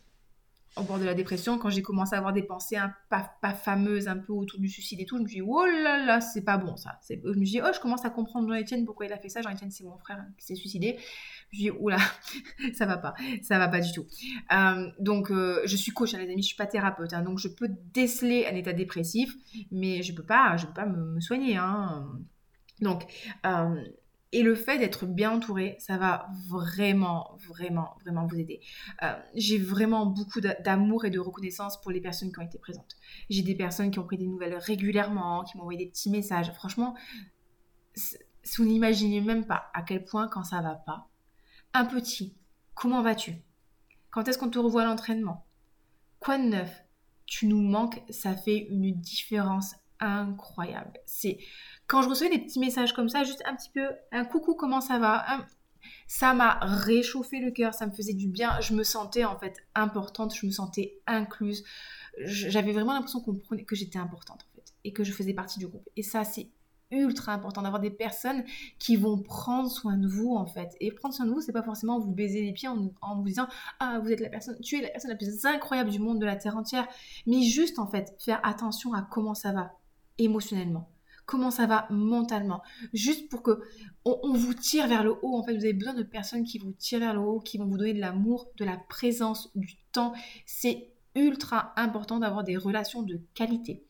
[0.75, 2.77] au bord de la dépression, quand j'ai commencé à avoir des pensées
[3.09, 6.05] pas, fameuses, un peu autour du suicide et tout, je me suis dit, oh là
[6.05, 6.99] là, c'est pas bon ça.
[7.09, 9.41] Je me suis dit, oh, je commence à comprendre Jean-Etienne pourquoi il a fait ça.
[9.41, 10.97] Jean-Etienne, c'est mon frère qui s'est suicidé.
[11.51, 11.97] Je me suis dit, oula,
[12.73, 14.05] ça va pas, ça va pas du tout.
[14.53, 17.39] Euh, donc, euh, je suis coach, hein, les amis, je suis pas thérapeute, hein, donc
[17.39, 19.35] je peux déceler un état dépressif,
[19.71, 21.57] mais je peux pas, je peux pas me, soigner.
[21.57, 22.07] Hein.
[22.81, 23.03] Donc,
[23.45, 23.83] euh,
[24.31, 28.61] et le fait d'être bien entouré, ça va vraiment, vraiment, vraiment vous aider.
[29.01, 32.95] Euh, j'ai vraiment beaucoup d'amour et de reconnaissance pour les personnes qui ont été présentes.
[33.29, 36.51] J'ai des personnes qui ont pris des nouvelles régulièrement, qui m'ont envoyé des petits messages.
[36.53, 36.95] Franchement,
[37.95, 41.09] vous n'imaginez même pas à quel point quand ça va pas,
[41.73, 42.35] un petit,
[42.75, 43.33] comment vas-tu?
[44.11, 45.45] Quand est-ce qu'on te revoit à l'entraînement?
[46.19, 46.83] Quoi de neuf?
[47.25, 50.99] Tu nous manques, ça fait une différence incroyable.
[51.05, 51.39] C'est
[51.87, 54.81] quand je recevais des petits messages comme ça, juste un petit peu, un coucou, comment
[54.81, 55.25] ça va
[56.07, 58.59] Ça m'a réchauffé le cœur, ça me faisait du bien.
[58.61, 61.63] Je me sentais en fait importante, je me sentais incluse.
[62.19, 65.59] J'avais vraiment l'impression qu'on prenait, que j'étais importante en fait et que je faisais partie
[65.59, 65.87] du groupe.
[65.95, 66.49] Et ça, c'est
[66.91, 68.43] ultra important d'avoir des personnes
[68.79, 70.75] qui vont prendre soin de vous en fait.
[70.79, 73.25] Et prendre soin de vous, c'est pas forcément vous baiser les pieds en, en, vous
[73.25, 73.47] disant
[73.79, 76.25] ah vous êtes la personne, tu es la personne la plus incroyable du monde de
[76.25, 76.87] la terre entière,
[77.27, 79.78] mais juste en fait faire attention à comment ça va
[80.19, 80.91] émotionnellement
[81.25, 82.63] comment ça va mentalement.
[82.91, 83.61] Juste pour que
[84.03, 85.37] on, vous tire vers le haut.
[85.37, 87.67] En fait, vous avez besoin de personnes qui vous tirent vers le haut, qui vont
[87.67, 90.13] vous donner de l'amour, de la présence, du temps.
[90.47, 93.85] C'est ultra important d'avoir des relations de qualité.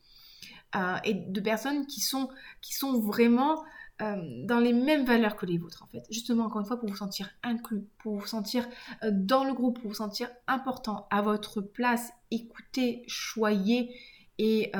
[0.76, 2.28] Euh, et de personnes qui sont,
[2.60, 3.64] qui vraiment
[4.02, 6.02] euh, dans les mêmes valeurs que les vôtres en fait.
[6.10, 8.68] Justement, encore une fois, pour vous sentir inclus, pour vous sentir
[9.02, 13.94] euh, dans le groupe, pour vous sentir important, à votre place, écoutez, choyez
[14.38, 14.70] et,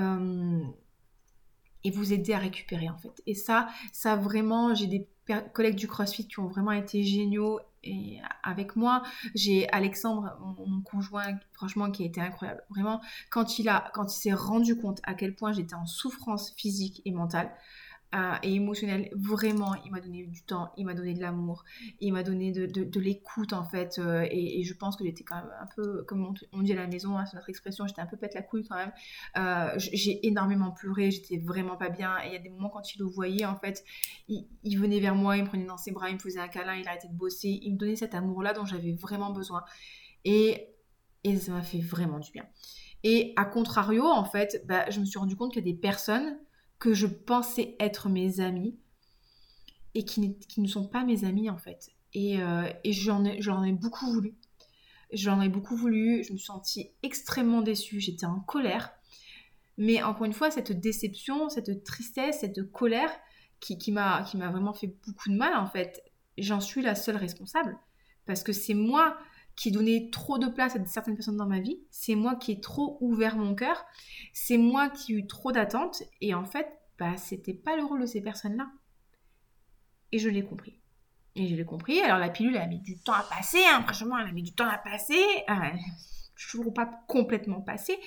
[1.84, 3.22] et vous aider à récupérer en fait.
[3.26, 5.08] Et ça, ça vraiment, j'ai des
[5.52, 9.02] collègues du CrossFit qui ont vraiment été géniaux et avec moi.
[9.34, 12.62] J'ai Alexandre, mon, conjoint, franchement, qui a été incroyable.
[12.70, 16.52] Vraiment, quand il a, quand il s'est rendu compte à quel point j'étais en souffrance
[16.56, 17.50] physique et mentale,
[18.42, 19.08] et émotionnel.
[19.14, 21.64] Vraiment, il m'a donné du temps, il m'a donné de l'amour,
[22.00, 23.98] il m'a donné de, de, l'écoute en fait.
[23.98, 26.86] Euh, et, je pense que j'étais quand même un peu, comme on, dit à la
[26.86, 28.92] maison, hein, c'est notre expression, j'étais un peu pète la couille quand même.
[29.36, 32.16] Euh, j'ai énormément pleuré, j'étais vraiment pas bien.
[32.24, 33.84] Et il y a des moments quand il le voyait, en fait,
[34.28, 36.48] il, il, venait vers moi, il me prenait dans ses bras, il me faisait un
[36.48, 39.62] câlin, il arrêtait de bosser, il me donnait cet amour-là dont j'avais vraiment besoin.
[40.24, 40.68] Et,
[41.22, 42.44] et ça m'a fait vraiment du bien.
[43.02, 45.78] Et à contrario, en fait, bah, je me suis rendu compte qu'il y a des
[45.78, 46.38] personnes
[46.80, 48.76] que je pensais être mes amis
[49.94, 51.90] et qui, qui ne sont pas mes amis en fait.
[52.14, 54.34] Et, euh, et j'en ai, ai, beaucoup voulu.
[55.12, 58.92] J'en ai beaucoup voulu, je me suis sentie extrêmement déçue, j'étais en colère.
[59.76, 63.12] Mais encore une fois, cette déception, cette tristesse, cette colère
[63.60, 66.02] qui, qui m'a vraiment fait beaucoup de mal en fait,
[66.38, 67.78] j'en suis la seule responsable.
[68.24, 69.18] Parce que c'est moi
[69.60, 72.60] qui donnait trop de place à certaines personnes dans ma vie, c'est moi qui ai
[72.60, 73.84] trop ouvert mon cœur,
[74.32, 76.66] c'est moi qui ai eu trop d'attentes, et en fait,
[76.98, 78.70] bah, c'était pas le rôle de ces personnes-là.
[80.12, 80.80] Et je l'ai compris.
[81.36, 82.00] Et je l'ai compris.
[82.00, 83.60] Alors la pilule, elle a mis du temps à passer.
[83.70, 83.82] Hein.
[83.82, 85.22] Franchement, elle a mis du temps à passer.
[85.50, 85.54] Euh,
[86.50, 87.98] toujours pas complètement passé.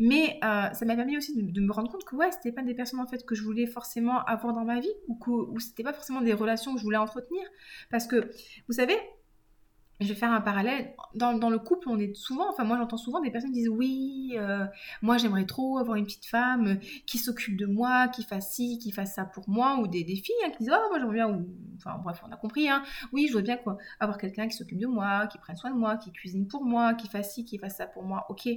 [0.00, 2.74] Mais euh, ça m'a permis aussi de, me rendre compte que ouais, c'était pas des
[2.74, 5.92] personnes en fait que je voulais forcément avoir dans ma vie ou que c'était pas
[5.92, 7.46] forcément des relations que je voulais entretenir.
[7.90, 8.30] Parce que,
[8.68, 8.96] vous savez,
[10.00, 10.94] je vais faire un parallèle.
[11.14, 14.32] Dans, le couple, on est souvent, enfin moi j'entends souvent des personnes qui disent oui,
[14.36, 14.66] euh,
[15.02, 16.74] moi j'aimerais trop avoir une petite femme euh,
[17.06, 20.34] qui s'occupe de moi, qui fasse ci, qui fasse ça pour moi, ou des, filles
[20.44, 23.28] hein, qui disent oh moi j'aimerais bien, ou enfin bref on a compris, hein, oui
[23.30, 23.58] je veux bien
[24.00, 26.94] avoir quelqu'un qui s'occupe de moi, qui prenne soin de moi, qui cuisine pour moi,
[26.94, 28.48] qui fasse ci, qui fasse ça pour moi, ok.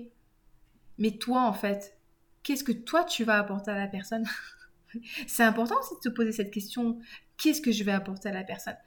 [0.97, 1.99] Mais toi en fait,
[2.41, 4.25] qu'est-ce que toi tu vas apporter à la personne?
[5.27, 6.97] C'est important aussi de se poser cette question,
[7.37, 8.77] qu'est-ce que je vais apporter à la personne?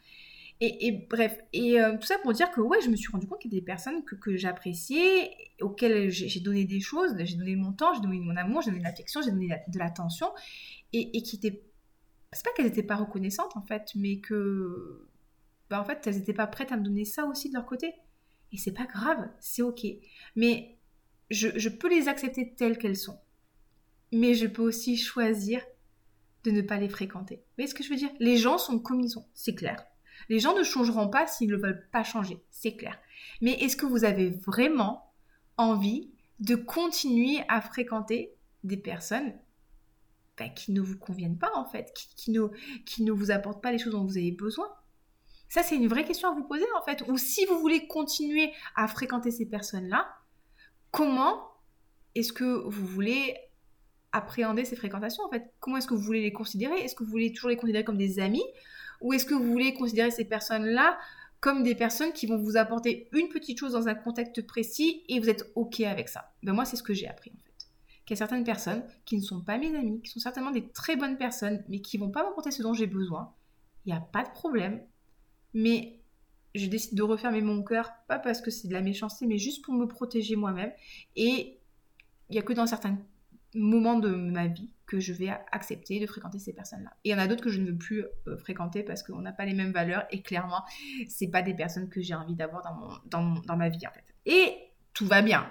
[0.61, 3.41] Et, bref, et euh, tout ça pour dire que ouais, je me suis rendu compte
[3.41, 7.73] qu'il y a des personnes que, j'appréciais, auxquelles j'ai donné des choses, j'ai donné mon
[7.73, 10.29] temps, j'ai donné mon amour, j'ai donné l'affection, j'ai donné de l'attention,
[10.93, 11.63] et, et qui étaient...
[12.33, 15.09] C'est pas qu'elles n'étaient pas reconnaissantes en fait, mais que...
[15.71, 17.95] Bah, en fait, elles n'étaient pas prêtes à me donner ça aussi de leur côté.
[18.53, 19.87] Et c'est pas grave, c'est ok.
[20.37, 20.77] Mais
[21.31, 23.19] je, je peux les accepter telles qu'elles sont.
[24.13, 25.63] Mais je peux aussi choisir
[26.45, 27.37] de ne pas les fréquenter.
[27.37, 28.11] Vous voyez ce que je veux dire?
[28.19, 29.87] Les gens sont comme ils sont, c'est clair.
[30.31, 32.97] Les gens ne changeront pas s'ils ne veulent pas changer, c'est clair.
[33.41, 35.13] Mais est-ce que vous avez vraiment
[35.57, 39.35] envie de continuer à fréquenter des personnes
[40.39, 42.47] bah, qui ne vous conviennent pas en fait, qui, ne,
[42.87, 44.69] qui ne vous apportent pas les choses dont vous avez besoin?
[45.49, 47.03] Ça, c'est une vraie question à vous poser en fait.
[47.09, 50.09] Ou si vous voulez continuer à fréquenter ces personnes-là,
[50.93, 51.43] comment
[52.15, 53.37] est-ce que vous voulez
[54.13, 55.53] appréhender ces fréquentations en fait?
[55.59, 56.77] Comment est-ce que vous voulez les considérer?
[56.77, 58.45] Est-ce que vous voulez toujours les considérer comme des amis?
[59.01, 60.99] Ou est-ce que vous voulez considérer ces personnes-là
[61.41, 65.21] comme des personnes qui vont vous apporter une petite chose dans un contexte précis et
[65.21, 66.33] vous êtes OK avec ça?
[66.43, 67.67] Ben Moi, c'est ce que j'ai appris en fait.
[68.05, 70.69] Qu'il y a certaines personnes qui ne sont pas mes amis, qui sont certainement des
[70.69, 73.33] très bonnes personnes, mais qui vont pas m'apporter ce dont j'ai besoin.
[73.87, 74.83] Il n'y a pas de problème.
[75.55, 76.01] Mais
[76.55, 79.65] je décide de refermer mon cœur, pas parce que c'est de la méchanceté, mais juste
[79.65, 80.73] pour me protéger moi-même.
[81.17, 81.61] Et
[82.29, 82.99] il n'y a que dans certains
[83.55, 86.91] moments de ma vie que je vais accepter de fréquenter ces personnes-là.
[87.05, 89.21] Et il y en a d'autres que je ne veux plus euh, fréquenter parce qu'on
[89.21, 90.65] n'a pas les mêmes valeurs et clairement,
[91.09, 92.63] c'est pas des personnes que j'ai envie d'avoir
[93.07, 94.05] dans, ma vie en fait.
[94.27, 94.57] Et
[94.95, 95.51] tout va bien.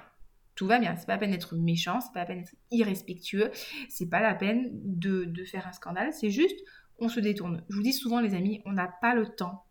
[0.56, 3.50] Tout va bien, c'est pas la peine d'être méchant, c'est pas la peine d'être irrespectueux,
[3.88, 6.60] c'est pas la peine de, de faire un scandale, c'est juste
[6.98, 7.64] on se détourne.
[7.70, 9.66] Je vous dis souvent les amis, on n'a pas le temps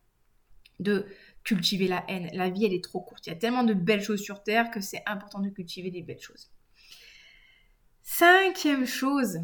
[0.81, 1.07] de
[1.45, 2.31] cultiver la haine.
[2.33, 3.27] La vie, elle est trop courte.
[3.27, 6.03] Il y a tellement de belles choses sur Terre que c'est important de cultiver des
[6.03, 6.51] belles choses.
[8.11, 9.41] Cinquième chose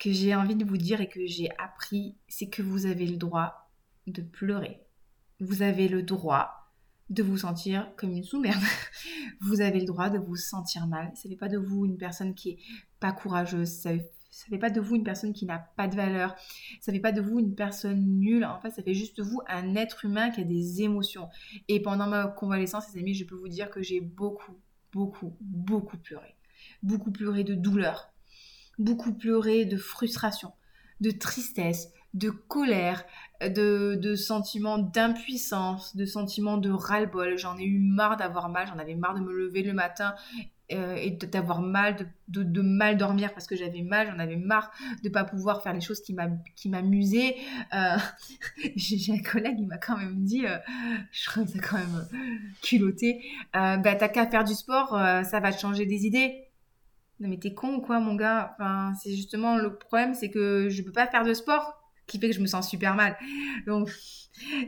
[0.00, 3.16] que j'ai envie de vous dire et que j'ai appris, c'est que vous avez le
[3.16, 3.70] droit
[4.08, 4.82] de pleurer.
[5.38, 6.50] Vous avez le droit
[7.10, 8.60] de vous sentir comme une sous-merde.
[9.40, 11.12] vous avez le droit de vous sentir mal.
[11.14, 12.58] Ça fait pas de vous une personne qui est
[12.98, 13.68] pas courageuse.
[13.68, 14.00] Ça, ne
[14.50, 16.34] fait pas de vous une personne qui n'a pas de valeur.
[16.80, 18.44] Ça fait pas de vous une personne nulle.
[18.44, 21.28] En fait, ça fait juste de vous un être humain qui a des émotions.
[21.68, 24.56] Et pendant ma convalescence, les amis, je peux vous dire que j'ai beaucoup,
[24.92, 26.34] beaucoup, beaucoup pleuré.
[26.82, 28.12] Beaucoup pleuré de douleur
[28.78, 30.52] beaucoup pleuré de frustration,
[31.00, 33.04] de tristesse, de colère,
[33.42, 37.36] de, de sentiments d'impuissance, de sentiments de ras-le-bol.
[37.36, 40.14] J'en ai eu marre d'avoir mal, j'en avais marre de me lever le matin
[40.72, 41.96] euh, et d'avoir mal,
[42.28, 44.70] de, de, mal dormir parce que j'avais mal, j'en avais marre
[45.04, 47.36] de pas pouvoir faire les choses qui m'amusaient.
[47.74, 47.96] Euh,
[48.76, 50.56] J'ai un collègue, il m'a quand même dit, euh,
[51.12, 52.08] je trouve ça quand même
[52.62, 53.22] culotté,
[53.54, 56.47] euh, bah t'as qu'à faire du sport, ça va te changer des idées
[57.20, 58.54] non mais t'es con ou quoi mon gars?
[58.54, 61.74] Enfin, c'est justement le problème, c'est que je peux pas faire de sport,
[62.06, 63.16] qui fait que je me sens super mal.
[63.66, 63.90] Donc,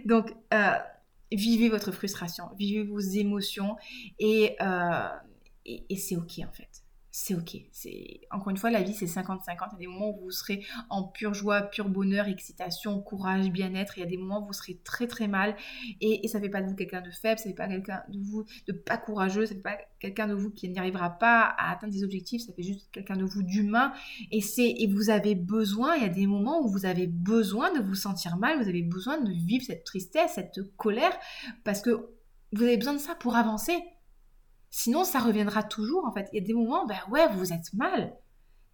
[0.04, 0.72] donc euh,
[1.32, 3.76] vivez votre frustration, vivez vos émotions
[4.18, 5.08] et, euh,
[5.64, 6.69] et c'est ok en fait
[7.12, 7.56] c'est ok.
[7.72, 9.40] C'est encore une fois la vie c'est 50-50.
[9.46, 13.50] Il y a des moments où vous serez en pure joie, pur bonheur, excitation, courage,
[13.50, 13.98] bien-être.
[13.98, 15.56] Il y a des moments où vous serez très très mal
[16.00, 18.44] et, ça fait pas de vous quelqu'un de faible, ça fait pas quelqu'un de vous
[18.68, 21.92] de pas courageux, ça fait pas quelqu'un de vous qui n'y arrivera pas à atteindre
[21.92, 22.42] des objectifs.
[22.42, 23.92] Ça fait juste quelqu'un de vous d'humain
[24.30, 25.96] et c'est et vous avez besoin.
[25.96, 28.82] Il y a des moments où vous avez besoin de vous sentir mal, vous avez
[28.82, 31.16] besoin de vivre cette tristesse, cette colère
[31.64, 31.90] parce que
[32.52, 33.82] vous avez besoin de ça pour avancer.
[34.70, 36.28] Sinon, ça reviendra toujours, en fait.
[36.32, 38.16] Il y a des moments, ben ouais, vous êtes mal.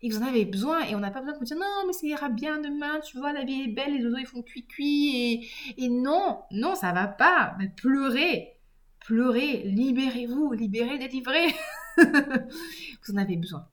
[0.03, 0.85] Et vous en avez besoin.
[0.85, 3.17] Et on n'a pas besoin de vous dire, non, mais ça ira bien demain, tu
[3.19, 5.49] vois, la vie est belle, les oiseaux, ils font cuit-cuit.
[5.79, 7.57] Et, non, non, ça va pas.
[7.59, 8.59] Mais pleurez.
[9.01, 9.63] Pleurez.
[9.65, 10.53] Libérez-vous.
[10.53, 11.55] Libérez, délivrez.
[11.97, 13.67] vous en avez besoin.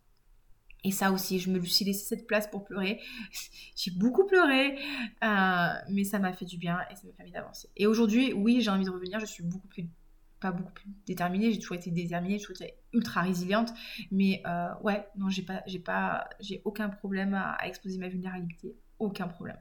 [0.86, 3.00] Et ça aussi, je me suis laissé cette place pour pleurer.
[3.76, 4.78] J'ai beaucoup pleuré,
[5.24, 7.70] euh, mais ça m'a fait du bien et ça m'a permis d'avancer.
[7.78, 9.20] Et aujourd'hui, oui, j'ai envie de revenir.
[9.20, 9.88] Je suis beaucoup plus
[10.44, 13.74] pas beaucoup plus déterminée, j'ai toujours été déterminée, j'ai toujours ultra résiliente,
[14.12, 18.76] mais euh, ouais, non, j'ai pas, j'ai pas, j'ai aucun problème à, exposer ma vulnérabilité,
[19.00, 19.58] aucun problème.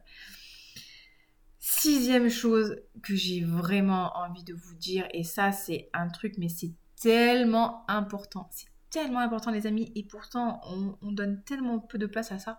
[1.61, 6.49] Sixième chose que j'ai vraiment envie de vous dire, et ça c'est un truc, mais
[6.49, 10.61] c'est tellement important, c'est tellement important les amis, et pourtant
[11.01, 12.59] on donne tellement peu de place à ça.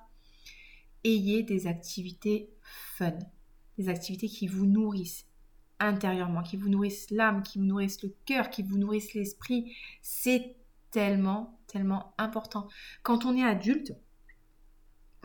[1.04, 2.54] Ayez des activités
[2.96, 3.12] fun,
[3.78, 5.26] des activités qui vous nourrissent,
[5.80, 9.76] intérieurement, qui vous nourrissent l'âme, qui vous nourrissent le cœur, qui vous nourrissent l'esprit.
[10.02, 10.56] C'est
[10.92, 12.68] tellement, tellement important.
[13.02, 13.94] Quand on est adulte,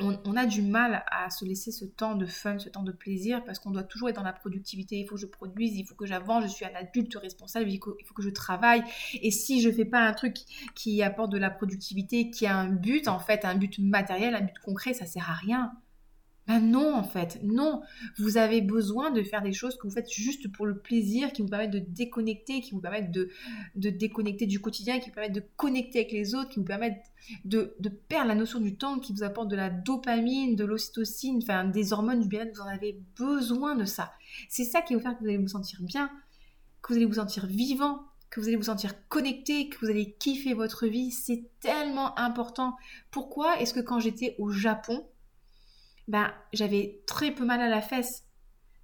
[0.00, 3.44] on, a du mal à se laisser ce temps de fun, ce temps de plaisir,
[3.44, 4.96] parce qu'on doit toujours être dans la productivité.
[4.96, 7.80] Il faut que je produise, il faut que j'avance, je suis un adulte responsable, il
[7.80, 8.82] faut, que je travaille.
[9.22, 10.36] Et si je fais pas un truc
[10.74, 14.42] qui apporte de la productivité, qui a un but, en fait, un but matériel, un
[14.42, 15.72] but concret, ça sert à rien.
[16.48, 17.82] Ben non, en fait, non.
[18.16, 21.42] Vous avez besoin de faire des choses que vous faites juste pour le plaisir, qui
[21.42, 23.28] vous permettent de déconnecter, qui vous permettent de,
[23.76, 27.04] de déconnecter du quotidien, qui vous permettent de connecter avec les autres, qui vous permettent
[27.44, 31.40] de, de perdre la notion du temps, qui vous apportent de la dopamine, de l'ocytocine,
[31.42, 32.56] enfin des hormones du bien-être.
[32.56, 34.10] Vous en avez besoin de ça.
[34.48, 36.10] C'est ça qui va faire que vous allez vous sentir bien,
[36.80, 40.14] que vous allez vous sentir vivant, que vous allez vous sentir connecté, que vous allez
[40.18, 41.10] kiffer votre vie.
[41.10, 42.74] C'est tellement important.
[43.10, 45.06] Pourquoi est-ce que quand j'étais au Japon,
[46.08, 48.24] ben, j'avais très peu mal à la fesse.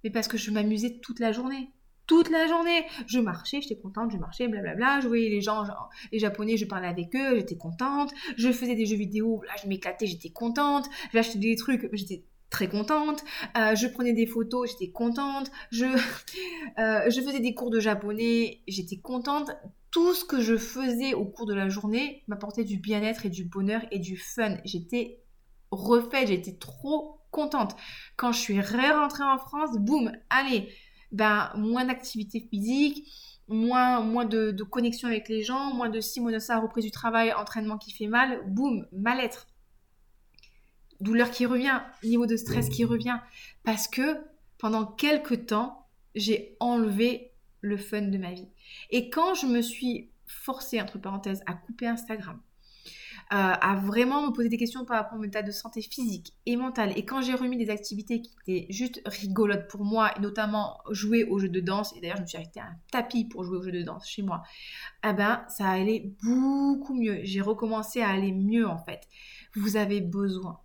[0.03, 1.71] Mais parce que je m'amusais toute la journée.
[2.05, 2.85] Toute la journée.
[3.07, 5.01] Je marchais, j'étais contente, je marchais, blablabla.
[5.01, 5.63] Je voyais les gens,
[6.11, 8.11] les Japonais, je parlais avec eux, j'étais contente.
[8.37, 10.85] Je faisais des jeux vidéo, là, je m'éclatais, j'étais contente.
[11.11, 13.23] J'achetais des trucs, j'étais très contente.
[13.57, 15.51] Euh, je prenais des photos, j'étais contente.
[15.71, 15.85] Je,
[16.79, 19.49] euh, je faisais des cours de japonais, j'étais contente.
[19.89, 23.45] Tout ce que je faisais au cours de la journée m'apportait du bien-être et du
[23.45, 24.57] bonheur et du fun.
[24.63, 25.24] J'étais
[25.71, 27.75] refait, été trop contente.
[28.15, 30.69] Quand je suis ré-rentrée en France, boum, allez,
[31.11, 33.07] ben, moins d'activité physique,
[33.47, 37.33] moins, moins de, connexion avec les gens, moins de mois de ça, reprise du travail,
[37.33, 39.47] entraînement qui fait mal, boum, mal-être.
[41.01, 43.19] Douleur qui revient, niveau de stress qui revient.
[43.63, 44.17] Parce que
[44.57, 48.47] pendant quelques temps, j'ai enlevé le fun de ma vie.
[48.91, 52.39] Et quand je me suis forcée, entre parenthèses, à couper Instagram,
[53.29, 56.55] à vraiment me poser des questions par rapport à mon état de santé physique et
[56.55, 56.93] mentale.
[56.95, 61.23] Et quand j'ai remis des activités qui étaient juste rigolotes pour moi, et notamment jouer
[61.25, 63.63] aux jeux de danse, et d'ailleurs je me suis arrêtée un tapis pour jouer aux
[63.63, 64.43] jeux de danse chez moi,
[65.03, 67.19] eh ben ça allait beaucoup mieux.
[67.23, 69.07] J'ai recommencé à aller mieux en fait.
[69.55, 70.59] Vous avez besoin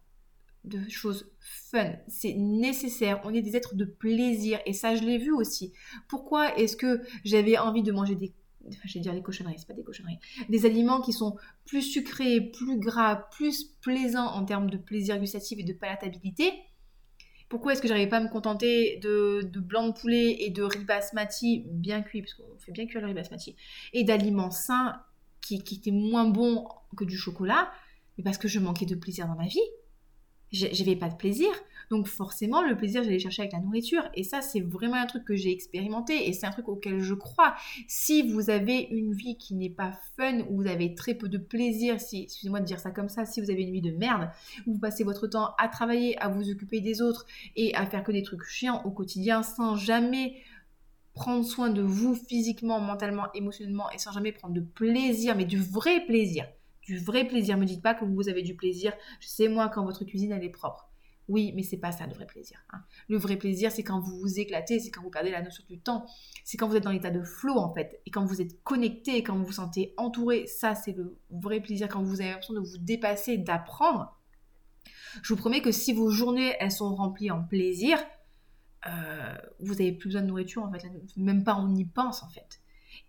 [0.64, 1.30] de choses
[1.70, 5.72] fun, c'est nécessaire, on est des êtres de plaisir et ça je l'ai vu aussi.
[6.08, 8.34] Pourquoi est-ce que j'avais envie de manger des
[8.68, 10.18] je vais dire des cochonneries, c'est pas des cochonneries,
[10.48, 15.58] des aliments qui sont plus sucrés, plus gras, plus plaisants en termes de plaisir gustatif
[15.58, 16.52] et de palatabilité.
[17.48, 20.84] Pourquoi est-ce que j'arrivais pas à me contenter de, blanc de poulet et de riz
[20.84, 23.56] basmati bien cuit, parce qu'on fait bien cuire le riz basmati,
[23.92, 25.02] et d'aliments sains
[25.40, 27.72] qui, qui étaient moins bons que du chocolat
[28.16, 29.60] Mais parce que je manquais de plaisir dans ma vie
[30.52, 31.48] j'avais pas de plaisir.
[31.90, 34.08] Donc forcément, le plaisir, j'allais chercher avec la nourriture.
[34.14, 37.14] Et ça, c'est vraiment un truc que j'ai expérimenté et c'est un truc auquel je
[37.14, 37.56] crois.
[37.88, 41.38] Si vous avez une vie qui n'est pas fun, où vous avez très peu de
[41.38, 44.30] plaisir, si, excusez-moi de dire ça comme ça, si vous avez une vie de merde,
[44.66, 47.26] où vous passez votre temps à travailler, à vous occuper des autres
[47.56, 50.36] et à faire que des trucs chiants au quotidien sans jamais
[51.12, 55.60] prendre soin de vous physiquement, mentalement, émotionnellement et sans jamais prendre de plaisir, mais du
[55.60, 56.46] vrai plaisir
[56.82, 57.56] du vrai plaisir.
[57.56, 58.92] Me dites pas que vous avez du plaisir.
[59.20, 60.89] Je sais moi quand votre cuisine elle est propre.
[61.30, 62.58] Oui, mais c'est pas ça le vrai plaisir.
[62.72, 62.82] Hein.
[63.08, 65.78] Le vrai plaisir, c'est quand vous vous éclatez, c'est quand vous perdez la notion du
[65.78, 66.04] temps,
[66.44, 69.22] c'est quand vous êtes dans l'état de flow en fait, et quand vous êtes connecté,
[69.22, 70.46] quand vous vous sentez entouré.
[70.46, 74.18] Ça, c'est le vrai plaisir quand vous avez l'impression de vous dépasser, d'apprendre.
[75.22, 77.98] Je vous promets que si vos journées elles sont remplies en plaisir,
[78.86, 80.84] euh, vous avez plus besoin de nourriture en fait,
[81.16, 82.60] même pas on y pense en fait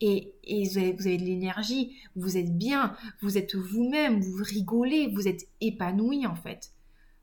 [0.01, 0.33] et,
[0.69, 6.25] vous, avez, de l'énergie, vous êtes bien, vous êtes vous-même, vous rigolez, vous êtes épanoui
[6.25, 6.73] en fait.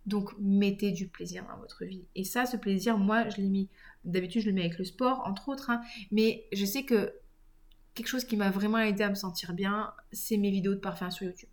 [0.08, 2.06] Donc mettez du plaisir dans votre vie.
[2.14, 3.68] Et ça, ce plaisir, moi, je l'ai mis,
[4.04, 5.82] d'habitude, je le mets avec le sport, entre autres, hein.
[6.10, 7.12] mais je sais que
[7.94, 11.10] quelque chose qui m'a vraiment aidé à me sentir bien, c'est mes vidéos de parfum
[11.10, 11.50] sur YouTube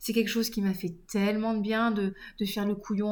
[0.00, 2.14] c'est quelque chose qui m'a fait tellement de bien de,
[2.46, 3.08] faire le couillon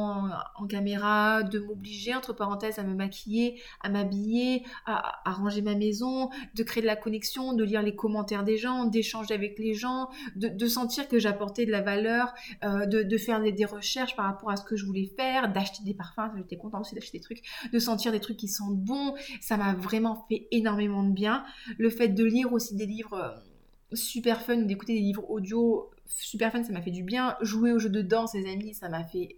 [0.55, 6.29] en, caméra, de m'obliger, entre parenthèses, à me maquiller, à m'habiller, à, ranger ma maison,
[6.55, 10.09] de créer de la connexion, de lire les commentaires des gens, d'échanger avec les gens,
[10.35, 14.55] de, sentir que j'apportais de la valeur, euh, de, faire des, recherches par rapport à
[14.55, 17.79] ce que je voulais faire, d'acheter des parfums, j'étais contente aussi d'acheter des trucs, de
[17.79, 21.43] sentir des trucs qui sentent bon, ça m'a vraiment fait énormément de bien.
[21.77, 26.51] Le fait de lire aussi des livres euh, super fun, d'écouter des livres audio super
[26.51, 27.37] fun, ça m'a fait du bien.
[27.41, 29.37] Jouer au jeu de danse, les amis, ça m'a fait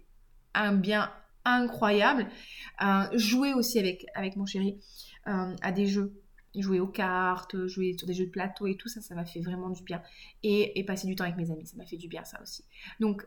[0.54, 1.12] un bien
[1.44, 2.26] incroyable.
[2.82, 4.80] Euh, jouer aussi avec, mon chéri
[5.28, 6.18] euh, à des jeux.
[6.54, 9.40] Jouer aux cartes, jouer sur des jeux de plateau et tout ça, ça m'a fait
[9.40, 10.02] vraiment du bien.
[10.42, 12.64] Et, passer du temps avec mes amis, ça m'a fait du bien ça aussi.
[13.00, 13.26] Donc,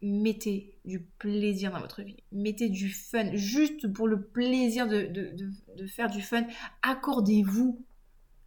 [0.00, 2.16] mettez du plaisir dans votre vie.
[2.32, 6.46] Mettez du fun, juste pour le plaisir de faire du fun.
[6.82, 7.84] Accordez-vous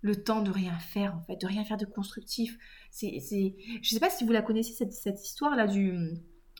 [0.02, 2.58] le temps de rien faire, en fait, de rien faire de constructif.
[2.90, 3.20] C'est.
[3.82, 5.94] Je sais pas si vous la connaissez, cette, cette histoire-là du,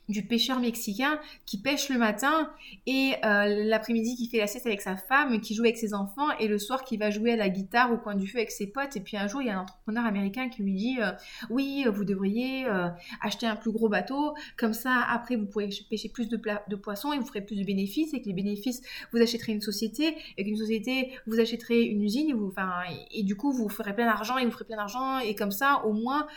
[0.10, 2.50] du pêcheur mexicain qui pêche le matin
[2.86, 6.30] et euh, l'après-midi qui fait la sieste avec sa femme, qui joue avec ses enfants
[6.40, 8.68] et le soir qui va jouer à la guitare au coin du feu avec ses
[8.68, 8.96] potes.
[8.98, 11.12] Et puis un jour, il y a un entrepreneur américain qui lui dit euh,
[11.50, 12.90] Oui, vous devriez euh,
[13.22, 17.14] acheter un plus gros bateau, comme ça après vous pourrez pêcher plus de, de poissons
[17.14, 18.82] et vous ferez plus de bénéfices et que les bénéfices
[19.14, 22.54] vous achèterez une société et qu'une société vous achèterez une usine et, vous,
[22.90, 25.52] et, et, du coup vous ferez plein d'argent et vous ferez plein d'argent et comme
[25.52, 26.28] ça au moins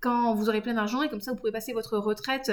[0.00, 2.50] quand vous aurez plein d'argent et comme ça vous pourrez passer votre retraite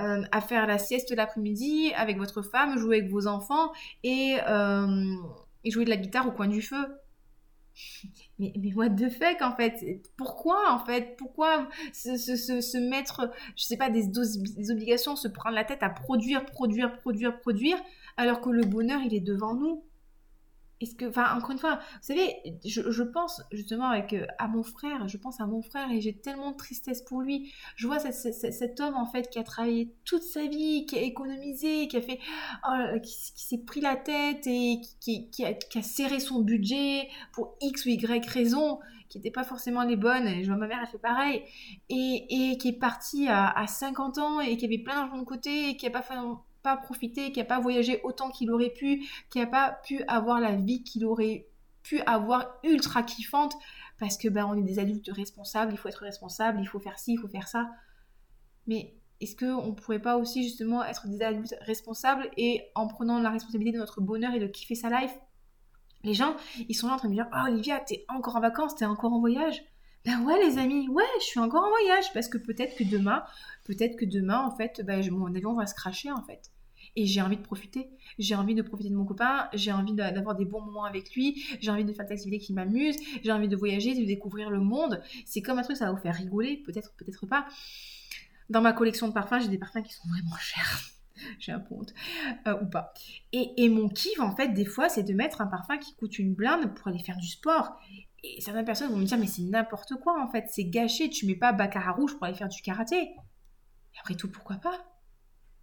[0.00, 5.14] euh, à faire la sieste l'après-midi avec votre femme, jouer avec vos enfants et, euh,
[5.64, 6.86] et, jouer de la guitare au coin du feu.
[8.38, 10.02] Mais, mais what the fuck en fait?
[10.16, 11.16] Pourquoi en fait?
[11.18, 15.82] Pourquoi se, se, se, mettre, je sais pas, des, des obligations, se prendre la tête
[15.82, 17.76] à produire, produire, produire, produire,
[18.16, 19.84] alors que le bonheur il est devant nous?
[20.80, 24.62] Est-ce que, enfin, encore une fois, vous savez, je, pense justement avec, euh, à mon
[24.62, 27.50] frère, je pense à mon frère et j'ai tellement de tristesse pour lui.
[27.76, 31.88] Je vois cet homme en fait qui a travaillé toute sa vie, qui a économisé,
[31.88, 32.20] qui a fait,
[32.68, 37.88] oh qui, s'est pris la tête et qui, a, serré son budget pour X ou
[37.90, 40.26] Y raison, qui n'étaient pas forcément les bonnes.
[40.26, 41.42] Et je vois ma mère, elle fait pareil.
[41.88, 45.70] Et, qui est parti à, à 50 ans et qui avait plein d'argent de côté
[45.70, 46.02] et qui n'a pas
[46.66, 50.40] pas profité, qui n'a pas voyagé autant qu'il aurait pu, qui n'a pas pu avoir
[50.40, 51.46] la vie qu'il aurait
[51.84, 53.54] pu avoir ultra kiffante
[54.00, 56.98] parce que ben on est des adultes responsables, il faut être responsable, il faut faire
[56.98, 57.70] ci, il faut faire ça.
[58.66, 63.20] Mais est-ce qu'on ne pourrait pas aussi justement être des adultes responsables et en prenant
[63.20, 65.14] la responsabilité de notre bonheur et de kiffer sa life
[66.02, 66.34] Les gens,
[66.68, 68.86] ils sont là en train de me dire Oh Olivia, t'es encore en vacances, t'es
[68.86, 69.62] encore en voyage?
[70.04, 73.22] Ben ouais les amis, ouais, je suis encore en voyage parce que peut-être que demain,
[73.64, 76.50] peut-être que demain en fait, ben, mon avion va se cracher en fait
[76.96, 77.88] et j'ai envie de profiter.
[78.18, 81.44] J'ai envie de profiter de mon copain, j'ai envie d'avoir des bons moments avec lui,
[81.60, 84.60] j'ai envie de faire des activités qui m'amusent, j'ai envie de voyager, de découvrir le
[84.60, 85.02] monde.
[85.26, 87.46] C'est comme un truc, ça va vous faire rigoler, peut-être, peut-être pas.
[88.48, 90.80] Dans ma collection de parfums, j'ai des parfums qui sont vraiment chers.
[91.38, 91.92] j'ai un honte.
[92.46, 92.92] Euh, ou pas.
[93.32, 96.34] Et, mon kiff, en fait, des fois, c'est de mettre un parfum qui coûte une
[96.34, 97.78] blinde pour aller faire du sport.
[98.22, 101.26] Et certaines personnes vont me dire, mais c'est n'importe quoi, en fait, c'est gâché, tu
[101.26, 103.10] mets pas Baccarat rouge pour aller faire du karaté.
[104.00, 104.95] Après tout, pourquoi pas?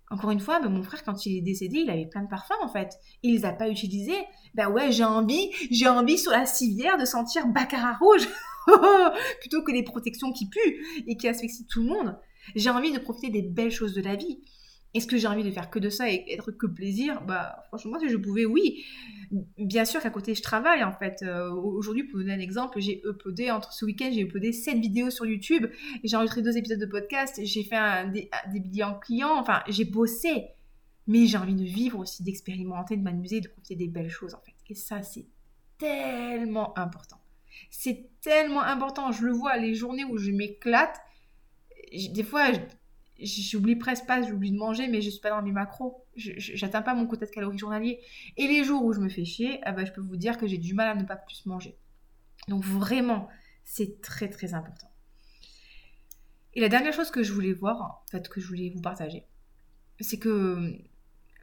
[0.09, 2.53] Encore une fois, ben, mon frère, quand il est décédé, il avait plein de parfums
[2.61, 2.99] en fait.
[3.23, 4.25] Il les a pas utilisés.
[4.53, 8.27] Ben ouais, j'ai envie, j'ai envie sur la civière de sentir Baccarat rouge
[9.41, 12.17] plutôt que les protections qui puent et qui asphyxient tout le monde.
[12.55, 14.43] J'ai envie de profiter des belles choses de la vie.
[14.93, 17.23] Est-ce que j'ai envie de faire que de ça et être que plaisir?
[17.25, 18.85] Bah franchement, si je pouvais, oui.
[19.57, 21.23] Bien sûr qu'à côté, je travaille en fait.
[21.23, 24.77] Euh, aujourd'hui, pour vous donner un exemple, j'ai uploadé, entre ce week-end, j'ai uploadé 7
[24.77, 25.65] vidéos sur YouTube.
[26.03, 27.39] J'ai enregistré deux épisodes de podcast.
[27.43, 29.35] J'ai fait un, des, des bilans clients.
[29.35, 30.49] Enfin, j'ai bossé.
[31.07, 34.39] Mais j'ai envie de vivre aussi, d'expérimenter, de m'amuser, de profiter des belles choses en
[34.39, 34.53] fait.
[34.69, 35.25] Et ça, c'est
[35.77, 37.17] tellement important.
[37.69, 39.11] C'est tellement important.
[39.11, 41.01] Je le vois, les journées où je m'éclate,
[41.91, 42.51] des fois,
[43.25, 46.05] j'oublie presque pas, j'oublie de manger, mais je suis pas dans mes macros.
[46.15, 47.99] J'atteins pas mon quota de calories journalier.
[48.37, 50.47] Et les jours où je me fais chier, ah bah, je peux vous dire que
[50.47, 51.77] j'ai du mal à ne pas plus manger.
[52.47, 53.29] Donc vraiment,
[53.63, 54.91] c'est très très important.
[56.55, 59.25] Et la dernière chose que je voulais voir, en fait, que je voulais vous partager,
[59.99, 60.77] c'est que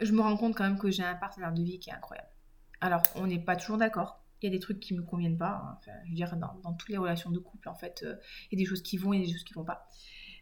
[0.00, 2.28] je me rends compte quand même que j'ai un partenaire de vie qui est incroyable.
[2.80, 4.24] Alors, on n'est pas toujours d'accord.
[4.40, 5.62] Il y a des trucs qui me conviennent pas.
[5.64, 5.76] Hein.
[5.78, 8.16] Enfin, je veux dire, dans, toutes les relations de couple, en fait, euh,
[8.50, 9.88] il y a des choses qui vont et des choses qui vont pas.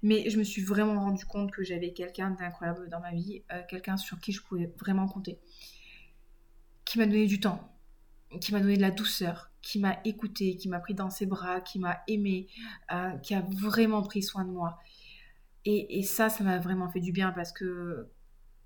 [0.02, 3.62] Mais je me suis vraiment rendu compte que j'avais quelqu'un d'incroyable dans ma vie, euh,
[3.68, 5.38] quelqu'un sur qui je pouvais vraiment compter,
[6.84, 7.72] qui m'a donné du temps,
[8.40, 11.60] qui m'a donné de la douceur, qui m'a écouté, qui m'a pris dans ses bras,
[11.60, 12.46] qui m'a aimé,
[12.92, 14.78] euh, qui a vraiment pris soin de moi.
[15.64, 18.08] Et, et ça, ça m'a vraiment fait du bien parce que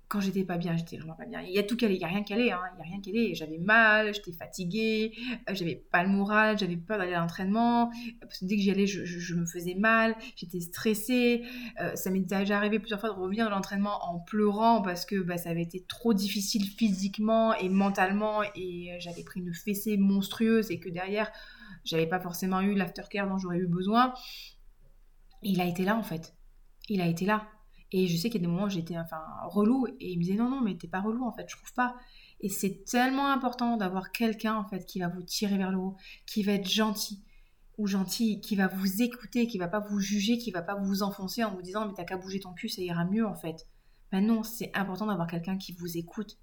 [0.07, 1.41] quand j'étais pas bien, j'étais vraiment pas bien.
[1.41, 3.33] Il y a tout calé, il y a rien calé, hein, il y a rien.
[3.33, 5.13] J'avais mal, j'étais fatiguée,
[5.49, 7.89] euh, j'avais pas le moral, j'avais peur d'aller à l'entraînement.
[7.89, 11.43] Que dès que j'y allais, je, me faisais mal, j'étais stressée.
[11.81, 15.19] Euh, ça m'est déjà arrivé plusieurs fois de revenir de l'entraînement en pleurant parce que
[15.19, 19.97] bah, ça avait été trop difficile physiquement et mentalement et euh, j'avais pris une fessée
[19.97, 21.31] monstrueuse et que derrière,
[21.85, 24.13] j'avais pas forcément eu l'aftercare dont j'aurais eu besoin.
[25.41, 26.35] il a été là en fait.
[26.89, 27.47] Il a été là.
[27.93, 30.23] Et je sais qu'il y a des moments où j'étais enfin relou et il me
[30.23, 31.95] disait non non mais t'es pas relou en fait, je trouve pas.
[32.41, 35.95] Et c'est tellement important d'avoir quelqu'un en fait qui va vous tirer vers le haut,
[36.25, 37.23] qui va être gentil
[37.77, 41.03] ou gentil, qui va vous écouter, qui va pas vous juger, qui va pas vous
[41.03, 43.67] enfoncer en vous disant mais t'as qu'à bouger ton cul, ça ira mieux en fait.
[44.11, 46.39] Ben non, c'est important d'avoir quelqu'un qui vous écoute,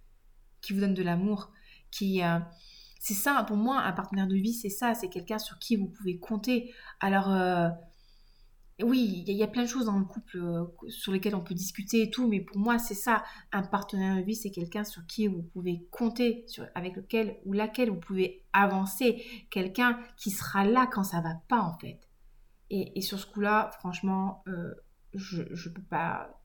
[0.61, 1.51] qui vous donne de l'amour,
[1.90, 2.38] qui euh,
[3.01, 5.88] c'est ça pour moi un partenaire de vie, c'est ça, c'est quelqu'un sur qui vous
[5.88, 6.72] pouvez compter.
[7.01, 7.70] Alors euh,
[8.83, 11.55] oui, il y, a plein de choses dans le couple euh, sur lesquelles on peut
[11.55, 13.24] discuter et tout, mais pour moi, c'est ça.
[13.53, 17.91] Un partenaire de vie, c'est quelqu'un sur qui vous pouvez compter, avec lequel ou laquelle
[17.91, 19.22] vous pouvez avancer.
[19.51, 22.01] Quelqu'un qui sera là quand ça va pas, en fait.
[22.70, 24.74] Et, sur ce coup-là, franchement, euh,
[25.14, 26.41] je ne peux pas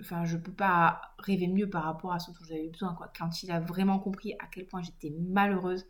[0.00, 2.96] enfin, je peux pas rêver mieux par rapport à ce dont j'avais besoin.
[3.16, 5.86] Quand il a vraiment compris à quel point j'étais malheureuse,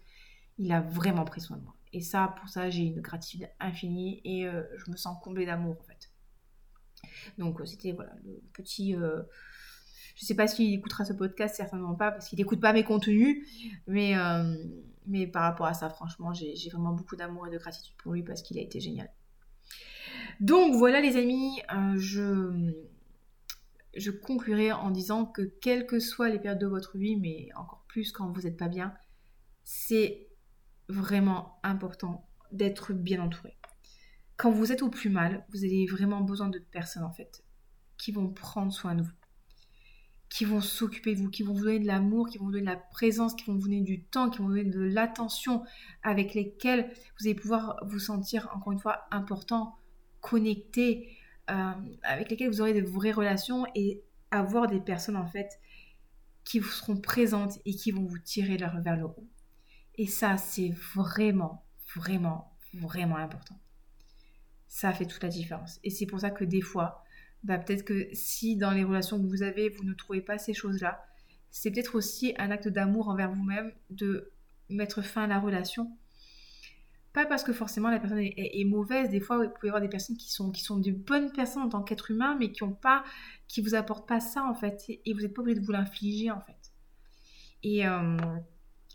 [0.58, 1.74] il a vraiment pris soin de moi.
[1.94, 5.76] Et ça, pour ça, j'ai une gratitude infinie et euh, je me sens comblée d'amour
[5.80, 6.10] en fait.
[7.38, 8.96] Donc euh, c'était voilà le petit.
[8.96, 9.22] Euh,
[10.16, 13.48] je sais pas s'il écoutera ce podcast, certainement pas, parce qu'il n'écoute pas mes contenus,
[13.88, 14.14] mais,
[15.08, 18.22] mais par rapport à ça, franchement, j'ai vraiment beaucoup d'amour et de gratitude pour lui
[18.22, 19.10] parce qu'il a été génial.
[20.38, 21.60] Donc voilà les amis,
[21.96, 22.72] je
[23.96, 27.84] je conclurai en disant que quelles que soient les périodes de votre vie, mais encore
[27.88, 28.94] plus quand vous n'êtes pas bien,
[29.64, 30.28] c'est
[30.88, 33.56] vraiment important d'être bien entouré.
[34.36, 37.44] Quand vous êtes au plus mal, vous avez vraiment besoin de personnes en fait
[37.96, 39.12] qui vont prendre soin de vous,
[40.28, 42.64] qui vont s'occuper de vous, qui vont vous donner de l'amour, qui vont vous donner
[42.64, 45.62] de la présence, qui vont vous donner du temps, qui vont vous donner de l'attention,
[46.02, 49.76] avec lesquelles vous allez pouvoir vous sentir encore une fois important,
[50.20, 51.16] connecté,
[51.50, 51.72] euh,
[52.02, 55.60] avec lesquelles vous aurez de vraies relations et avoir des personnes en fait
[56.44, 59.28] qui vous seront présentes et qui vont vous tirer vers le haut.
[59.96, 61.64] Et ça, c'est vraiment,
[61.94, 63.58] vraiment, vraiment important.
[64.66, 65.78] Ça fait toute la différence.
[65.84, 67.04] Et c'est pour ça que des fois,
[67.44, 70.54] bah, peut-être que si dans les relations que vous avez, vous ne trouvez pas ces
[70.54, 71.04] choses-là,
[71.50, 74.32] c'est peut-être aussi un acte d'amour envers vous-même de
[74.68, 75.96] mettre fin à la relation
[77.14, 79.08] pas parce que forcément la personne est, mauvaise.
[79.08, 81.68] Des fois, vous pouvez avoir des personnes qui sont, qui sont de bonnes personnes en
[81.68, 83.04] tant qu'être humain, mais qui ont pas,
[83.46, 84.84] qui vous apportent pas ça en fait.
[84.88, 86.72] Et vous n'êtes pas obligé de vous l'infliger en fait.
[87.62, 88.16] Et, euh,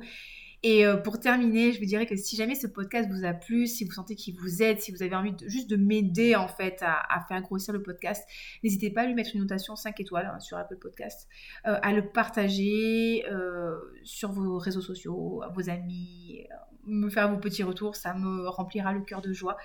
[0.67, 3.67] Et euh, pour terminer, je vous dirais que si jamais ce podcast vous a plu,
[3.67, 6.81] si vous sentez qu'il vous aide, si vous avez envie juste de m'aider en fait
[6.81, 8.27] à, faire grossir le podcast,
[8.63, 11.29] n'hésitez pas à lui mettre une notation 5 étoiles hein, sur Apple Podcast,
[11.67, 16.47] euh, à le partager euh, sur vos réseaux sociaux, à vos amis,
[16.85, 19.57] me faire vos petits retours, ça me remplira le cœur de joie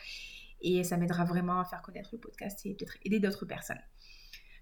[0.61, 3.81] et ça m'aidera vraiment à faire connaître le podcast et peut-être aider d'autres personnes.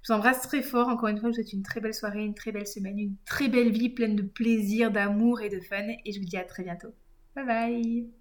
[0.02, 0.88] Je vous embrasse très fort.
[0.88, 3.16] Encore une fois, je vous souhaite une très belle soirée, une très belle semaine, une
[3.24, 5.86] très belle vie pleine de plaisir, d'amour et de fun.
[6.04, 6.94] Et je vous dis à très bientôt.
[7.34, 8.17] Bye bye